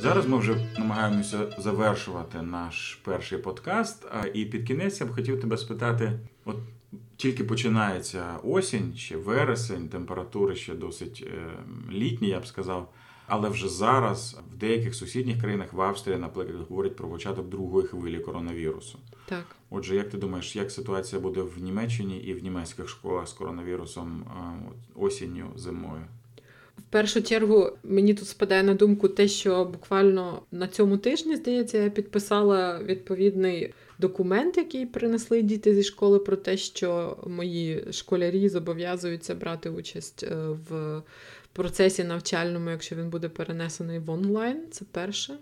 Зараз 0.00 0.26
ми 0.26 0.38
вже 0.38 0.56
намагаємося 0.78 1.38
завершувати 1.58 2.42
наш 2.42 2.98
перший 3.04 3.38
подкаст. 3.38 4.06
І 4.34 4.44
під 4.44 4.66
кінець 4.66 5.00
я 5.00 5.06
б 5.06 5.14
хотів 5.14 5.40
тебе 5.40 5.56
спитати: 5.56 6.12
от 6.44 6.56
тільки 7.16 7.44
починається 7.44 8.36
осінь, 8.42 8.94
ще 8.96 9.16
вересень, 9.16 9.88
температури 9.88 10.56
ще 10.56 10.74
досить 10.74 11.24
е, 11.26 11.48
літні, 11.92 12.28
я 12.28 12.40
б 12.40 12.46
сказав. 12.46 12.92
Але 13.26 13.48
вже 13.48 13.68
зараз 13.68 14.40
в 14.52 14.56
деяких 14.56 14.94
сусідніх 14.94 15.40
країнах 15.40 15.72
в 15.72 15.80
Австрії, 15.80 16.18
наприклад, 16.18 16.66
говорять 16.68 16.96
про 16.96 17.08
початок 17.08 17.48
другої 17.48 17.86
хвилі 17.86 18.18
коронавірусу. 18.18 18.98
Так. 19.26 19.44
Отже, 19.70 19.96
як 19.96 20.10
ти 20.10 20.18
думаєш, 20.18 20.56
як 20.56 20.70
ситуація 20.70 21.20
буде 21.20 21.42
в 21.42 21.62
Німеччині 21.62 22.18
і 22.18 22.34
в 22.34 22.42
німецьких 22.42 22.88
школах 22.88 23.28
з 23.28 23.32
коронавірусом 23.32 24.24
осінню, 24.94 25.50
зимою? 25.56 26.06
В 26.78 26.82
першу 26.90 27.22
чергу 27.22 27.70
мені 27.84 28.14
тут 28.14 28.28
спадає 28.28 28.62
на 28.62 28.74
думку 28.74 29.08
те, 29.08 29.28
що 29.28 29.64
буквально 29.64 30.42
на 30.52 30.68
цьому 30.68 30.96
тижні, 30.96 31.36
здається, 31.36 31.78
я 31.78 31.90
підписала 31.90 32.80
відповідний 32.82 33.74
документ, 33.98 34.56
який 34.56 34.86
принесли 34.86 35.42
діти 35.42 35.74
зі 35.74 35.82
школи, 35.82 36.18
про 36.18 36.36
те, 36.36 36.56
що 36.56 37.16
мої 37.26 37.84
школярі 37.92 38.48
зобов'язуються 38.48 39.34
брати 39.34 39.70
участь 39.70 40.22
е, 40.22 40.36
в 40.70 41.02
процесі 41.52 42.04
навчальному, 42.04 42.70
якщо 42.70 42.96
він 42.96 43.10
буде 43.10 43.28
перенесений 43.28 43.98
в 43.98 44.10
онлайн. 44.10 44.58
Це 44.70 44.84
перше. 44.90 45.34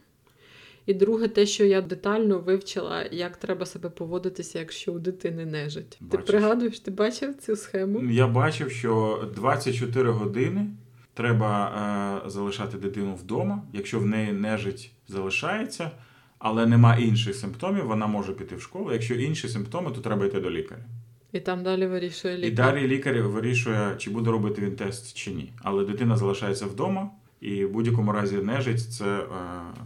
І 0.86 0.94
друге, 0.94 1.28
те, 1.28 1.46
що 1.46 1.64
я 1.64 1.80
детально 1.80 2.38
вивчила, 2.38 3.04
як 3.10 3.36
треба 3.36 3.66
себе 3.66 3.88
поводитися, 3.88 4.58
якщо 4.58 4.92
у 4.92 4.98
дитини 4.98 5.46
нежить. 5.46 5.98
Бачиш. 6.00 6.26
Ти 6.26 6.32
пригадуєш, 6.32 6.80
ти 6.80 6.90
бачив 6.90 7.34
цю 7.34 7.56
схему? 7.56 8.02
Я 8.10 8.26
бачив, 8.26 8.70
що 8.70 9.24
24 9.34 10.10
години 10.10 10.66
треба 11.14 12.22
е, 12.26 12.30
залишати 12.30 12.78
дитину 12.78 13.14
вдома. 13.14 13.62
Якщо 13.72 14.00
в 14.00 14.06
неї 14.06 14.32
нежить 14.32 14.92
залишається, 15.08 15.90
але 16.38 16.66
нема 16.66 16.96
інших 16.96 17.36
симптомів, 17.36 17.86
вона 17.86 18.06
може 18.06 18.32
піти 18.32 18.56
в 18.56 18.62
школу. 18.62 18.92
Якщо 18.92 19.14
інші 19.14 19.48
симптоми, 19.48 19.90
то 19.90 20.00
треба 20.00 20.26
йти 20.26 20.40
до 20.40 20.50
лікаря. 20.50 20.84
І 21.32 21.40
там 21.40 21.62
далі 21.62 21.86
вирішує 21.86 22.36
лікар. 22.36 22.50
І 22.50 22.54
далі 22.54 22.88
лікар 22.88 23.22
вирішує, 23.22 23.94
чи 23.98 24.10
буде 24.10 24.30
робити 24.30 24.62
він 24.62 24.76
тест 24.76 25.16
чи 25.16 25.30
ні. 25.30 25.52
Але 25.62 25.84
дитина 25.84 26.16
залишається 26.16 26.66
вдома, 26.66 27.10
і 27.40 27.64
в 27.64 27.70
будь-якому 27.70 28.12
разі 28.12 28.36
нежить 28.36 28.92
це 28.92 29.18
е, 29.18 29.26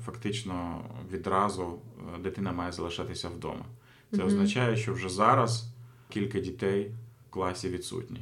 фактично 0.05 0.85
відразу 1.13 1.63
е, 1.63 2.23
дитина 2.23 2.53
має 2.53 2.73
залишатися 2.73 3.29
вдома. 3.29 3.65
Це 4.11 4.19
угу. 4.19 4.27
означає, 4.27 4.77
що 4.77 4.93
вже 4.93 5.09
зараз 5.09 5.69
кілька 6.09 6.41
дітей 6.41 6.91
в 7.29 7.31
класі 7.31 7.69
відсутні. 7.69 8.21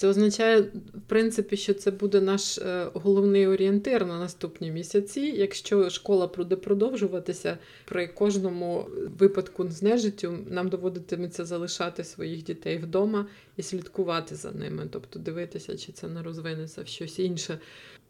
Це 0.00 0.08
означає, 0.08 0.60
в 0.94 1.00
принципі, 1.06 1.56
що 1.56 1.74
це 1.74 1.90
буде 1.90 2.20
наш 2.20 2.58
е, 2.58 2.86
головний 2.94 3.46
орієнтир 3.46 4.06
на 4.06 4.18
наступні 4.18 4.70
місяці. 4.70 5.20
Якщо 5.20 5.90
школа 5.90 6.26
буде 6.36 6.56
продовжуватися, 6.56 7.58
при 7.84 8.08
кожному 8.08 8.86
випадку 9.18 9.68
з 9.70 9.82
нежиттю 9.82 10.38
нам 10.50 10.68
доводитиметься 10.68 11.44
залишати 11.44 12.04
своїх 12.04 12.44
дітей 12.44 12.78
вдома 12.78 13.26
і 13.56 13.62
слідкувати 13.62 14.34
за 14.34 14.50
ними, 14.52 14.88
тобто 14.90 15.18
дивитися, 15.18 15.76
чи 15.76 15.92
це 15.92 16.08
не 16.08 16.22
розвинеться 16.22 16.82
в 16.82 16.86
щось 16.86 17.18
інше. 17.18 17.58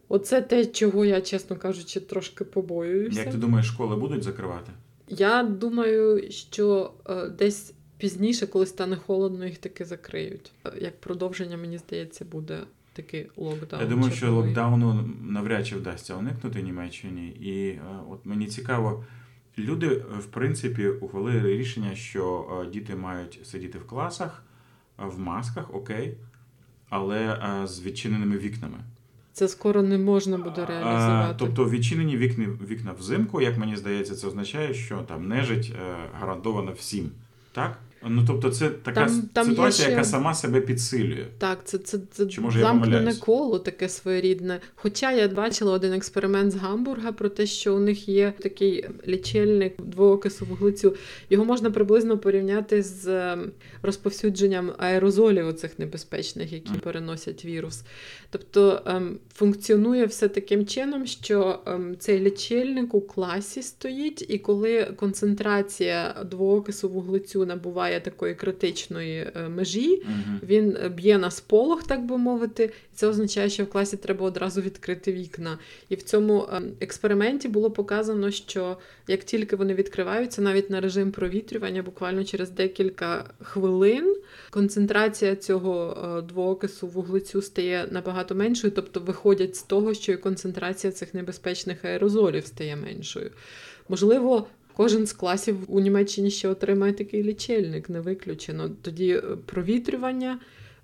Оце 0.07 0.41
те, 0.41 0.65
чого 0.65 1.05
я, 1.05 1.21
чесно 1.21 1.55
кажучи, 1.55 1.99
трошки 1.99 2.43
побоююся. 2.43 3.19
Як 3.19 3.31
ти 3.31 3.37
думаєш, 3.37 3.67
школи 3.67 3.95
будуть 3.95 4.23
закривати? 4.23 4.71
Я 5.09 5.43
думаю, 5.43 6.31
що 6.31 6.91
е, 7.09 7.29
десь 7.29 7.73
пізніше, 8.01 8.47
коли 8.47 8.65
стане 8.65 8.95
холодно, 8.95 9.45
їх 9.45 9.57
таки 9.57 9.85
закриють. 9.85 10.51
Як 10.79 11.01
продовження, 11.01 11.57
мені 11.57 11.77
здається, 11.77 12.25
буде 12.25 12.59
такий 12.93 13.27
локдаун. 13.37 13.83
Я 13.83 13.89
думаю, 13.89 14.13
що 14.13 14.31
локдауну 14.31 15.09
навряд 15.21 15.67
чи 15.67 15.75
вдасться 15.75 16.15
уникнути 16.15 16.61
Німеччині. 16.61 17.27
І 17.27 17.67
е, 17.67 17.81
от 18.09 18.25
мені 18.25 18.47
цікаво, 18.47 19.05
люди, 19.57 19.87
в 20.19 20.25
принципі, 20.25 20.87
ухвалили 20.87 21.57
рішення, 21.57 21.95
що 21.95 22.45
е, 22.67 22.71
діти 22.71 22.95
мають 22.95 23.39
сидіти 23.43 23.77
в 23.77 23.87
класах, 23.87 24.43
е, 24.99 25.03
в 25.05 25.19
масках, 25.19 25.75
окей, 25.75 26.17
але 26.89 27.37
з 27.67 27.81
відчиненими 27.81 28.37
вікнами. 28.37 28.77
Це 29.33 29.47
скоро 29.47 29.81
не 29.81 29.97
можна 29.97 30.37
буде 30.37 30.65
реалізувати. 30.65 31.35
Тобто 31.39 31.69
відчинені 31.69 32.17
вікна 32.17 32.45
вікна 32.69 32.91
взимку, 32.91 33.41
як 33.41 33.57
мені 33.57 33.75
здається, 33.75 34.15
це 34.15 34.27
означає, 34.27 34.73
що 34.73 34.97
там 34.97 35.27
нежить 35.27 35.73
гарантована 36.19 36.71
всім. 36.71 37.11
Так? 37.51 37.79
Ну, 38.07 38.23
тобто, 38.27 38.49
це 38.49 38.69
така 38.69 39.05
там, 39.05 39.29
там 39.33 39.45
ситуація, 39.45 39.83
ще... 39.83 39.91
яка 39.91 40.03
сама 40.03 40.33
себе 40.33 40.61
підсилює. 40.61 41.25
Так, 41.37 41.59
це 41.63 41.77
це, 41.77 41.99
це 42.11 42.25
Чи, 42.25 42.41
може, 42.41 42.59
замкнене 42.59 43.15
коло 43.15 43.59
таке 43.59 43.89
своєрідне. 43.89 44.59
Хоча 44.75 45.11
я 45.11 45.27
бачила 45.27 45.73
один 45.73 45.93
експеримент 45.93 46.51
з 46.51 46.55
Гамбурга 46.55 47.11
про 47.11 47.29
те, 47.29 47.45
що 47.45 47.75
у 47.75 47.79
них 47.79 48.09
є 48.09 48.33
такий 48.39 48.85
лічильник 49.07 49.81
двоокису 49.81 50.45
вуглецю. 50.45 50.95
Його 51.29 51.45
можна 51.45 51.71
приблизно 51.71 52.17
порівняти 52.17 52.83
з 52.83 53.07
ем, 53.07 53.51
розповсюдженням 53.81 54.71
аерозолів 54.77 55.47
оцих 55.47 55.79
небезпечних, 55.79 56.53
які 56.53 56.71
mm. 56.71 56.79
переносять 56.79 57.45
вірус. 57.45 57.83
Тобто 58.29 58.81
ем, 58.85 59.19
функціонує 59.33 60.05
все 60.05 60.27
таким 60.27 60.65
чином, 60.65 61.05
що 61.05 61.59
ем, 61.65 61.95
цей 61.99 62.19
лічильник 62.19 62.93
у 62.93 63.01
класі 63.01 63.61
стоїть, 63.61 64.25
і 64.29 64.37
коли 64.37 64.93
концентрація 64.95 66.15
двоокису 66.31 66.89
вуглецю 66.89 67.45
набуває 67.45 67.90
досягає 67.91 67.99
такої 67.99 68.35
критичної 68.35 69.31
е, 69.35 69.49
межі, 69.49 70.01
uh 70.01 70.39
він 70.43 70.77
б'є 70.95 71.17
на 71.17 71.31
сполох, 71.31 71.83
так 71.83 72.05
би 72.05 72.17
мовити. 72.17 72.63
І 72.63 72.95
це 72.95 73.07
означає, 73.07 73.49
що 73.49 73.63
в 73.63 73.69
класі 73.69 73.97
треба 73.97 74.25
одразу 74.25 74.61
відкрити 74.61 75.13
вікна. 75.13 75.57
І 75.89 75.95
в 75.95 76.03
цьому 76.03 76.47
е, 76.53 76.61
експерименті 76.81 77.47
було 77.47 77.71
показано, 77.71 78.31
що 78.31 78.77
як 79.07 79.23
тільки 79.23 79.55
вони 79.55 79.73
відкриваються, 79.73 80.41
навіть 80.41 80.69
на 80.69 80.81
режим 80.81 81.11
провітрювання, 81.11 81.83
буквально 81.83 82.23
через 82.23 82.49
декілька 82.49 83.25
хвилин 83.41 84.15
концентрація 84.49 85.35
цього 85.35 85.97
е, 86.17 86.21
двоокису 86.21 86.87
вуглецю 86.87 87.41
стає 87.41 87.87
набагато 87.91 88.35
меншою, 88.35 88.73
тобто 88.75 88.99
виходять 88.99 89.55
з 89.55 89.63
того, 89.63 89.93
що 89.93 90.11
і 90.11 90.17
концентрація 90.17 90.93
цих 90.93 91.13
небезпечних 91.13 91.85
аерозолів 91.85 92.45
стає 92.45 92.75
меншою. 92.75 93.31
Можливо, 93.89 94.47
Кожен 94.73 95.05
з 95.05 95.13
класів 95.13 95.57
у 95.67 95.79
Німеччині 95.79 96.31
ще 96.31 96.49
отримає 96.49 96.93
такий 96.93 97.23
лічильник, 97.23 97.89
не 97.89 98.01
виключено. 98.01 98.69
Тоді 98.81 99.09
е, 99.09 99.21
провітрювання 99.45 100.39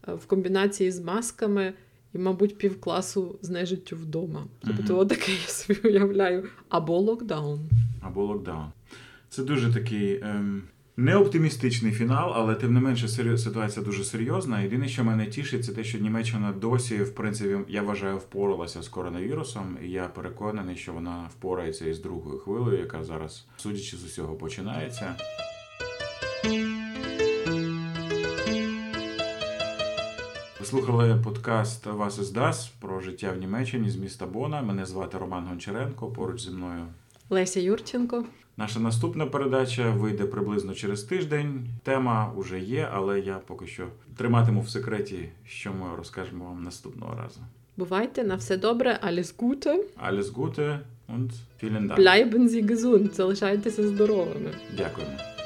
е, 0.07 0.13
в 0.13 0.25
комбінації 0.25 0.91
з 0.91 0.99
масками 0.99 1.73
і, 2.13 2.17
мабуть, 2.17 2.57
півкласу 2.57 3.39
з 3.41 3.49
нежиттю 3.49 3.95
вдома. 3.95 4.47
Тобто, 4.59 4.93
mm-hmm. 4.93 4.99
отаке 4.99 5.31
я 5.31 5.47
собі 5.47 5.79
уявляю. 5.83 6.47
Або 6.69 6.97
локдаун. 6.99 7.59
Або 8.01 8.25
локдаун. 8.25 8.71
Це 9.29 9.43
дуже 9.43 9.73
такий 9.73 10.19
ем, 10.23 10.63
не 10.97 11.15
оптимістичний 11.15 11.91
фінал, 11.91 12.31
але 12.35 12.55
тим 12.55 12.73
не 12.73 12.79
менше 12.79 13.07
ситуація 13.37 13.85
дуже 13.85 14.03
серйозна. 14.03 14.61
Єдине, 14.61 14.87
що 14.87 15.03
мене 15.03 15.25
тішить, 15.25 15.65
це 15.65 15.73
те, 15.73 15.83
що 15.83 15.97
Німеччина 15.97 16.51
досі, 16.51 16.97
в 16.97 17.15
принципі, 17.15 17.57
я 17.67 17.81
вважаю, 17.81 18.17
впоралася 18.17 18.81
з 18.81 18.87
коронавірусом, 18.87 19.77
і 19.83 19.89
я 19.89 20.07
переконаний, 20.07 20.75
що 20.75 20.93
вона 20.93 21.29
впорається 21.37 21.89
із 21.89 21.99
другою 21.99 22.39
хвилею, 22.39 22.79
яка 22.79 23.03
зараз, 23.03 23.45
судячи 23.57 23.97
з 23.97 24.03
усього, 24.03 24.35
починається. 24.35 25.15
Ви 30.59 30.65
слухали 30.65 31.21
подкаст 31.23 31.85
Вас 31.85 32.19
із 32.19 32.31
Дас 32.31 32.67
про 32.79 32.99
життя 32.99 33.31
в 33.31 33.37
Німеччині 33.37 33.89
з 33.89 33.95
міста 33.95 34.25
Бона. 34.25 34.61
Мене 34.61 34.85
звати 34.85 35.17
Роман 35.17 35.45
Гончаренко. 35.47 36.07
Поруч 36.07 36.41
зі 36.41 36.51
мною 36.51 36.85
Леся 37.29 37.59
Юрченко. 37.59 38.25
Наша 38.57 38.79
наступна 38.79 39.25
передача 39.25 39.91
вийде 39.91 40.25
приблизно 40.25 40.73
через 40.73 41.03
тиждень. 41.03 41.67
Тема 41.83 42.33
уже 42.35 42.59
є, 42.59 42.89
але 42.93 43.19
я 43.19 43.39
поки 43.47 43.67
що 43.67 43.87
триматиму 44.17 44.61
в 44.61 44.69
секреті, 44.69 45.29
що 45.45 45.73
ми 45.73 45.95
розкажемо 45.97 46.45
вам 46.45 46.63
наступного 46.63 47.15
разу. 47.15 47.39
Бувайте 47.77 48.23
на 48.23 48.35
все 48.35 48.57
добре, 48.57 48.99
alles 49.07 49.37
Gute. 49.37 49.79
Alles 50.09 50.33
Gute 50.33 50.79
und 51.09 51.29
vielen 51.61 51.87
Dank. 51.87 51.97
Bleiben 51.99 52.47
Sie 52.47 52.65
gesund. 52.65 53.13
Залишайтеся 53.13 53.87
здоровими. 53.87 54.51
Дякуємо. 54.77 55.36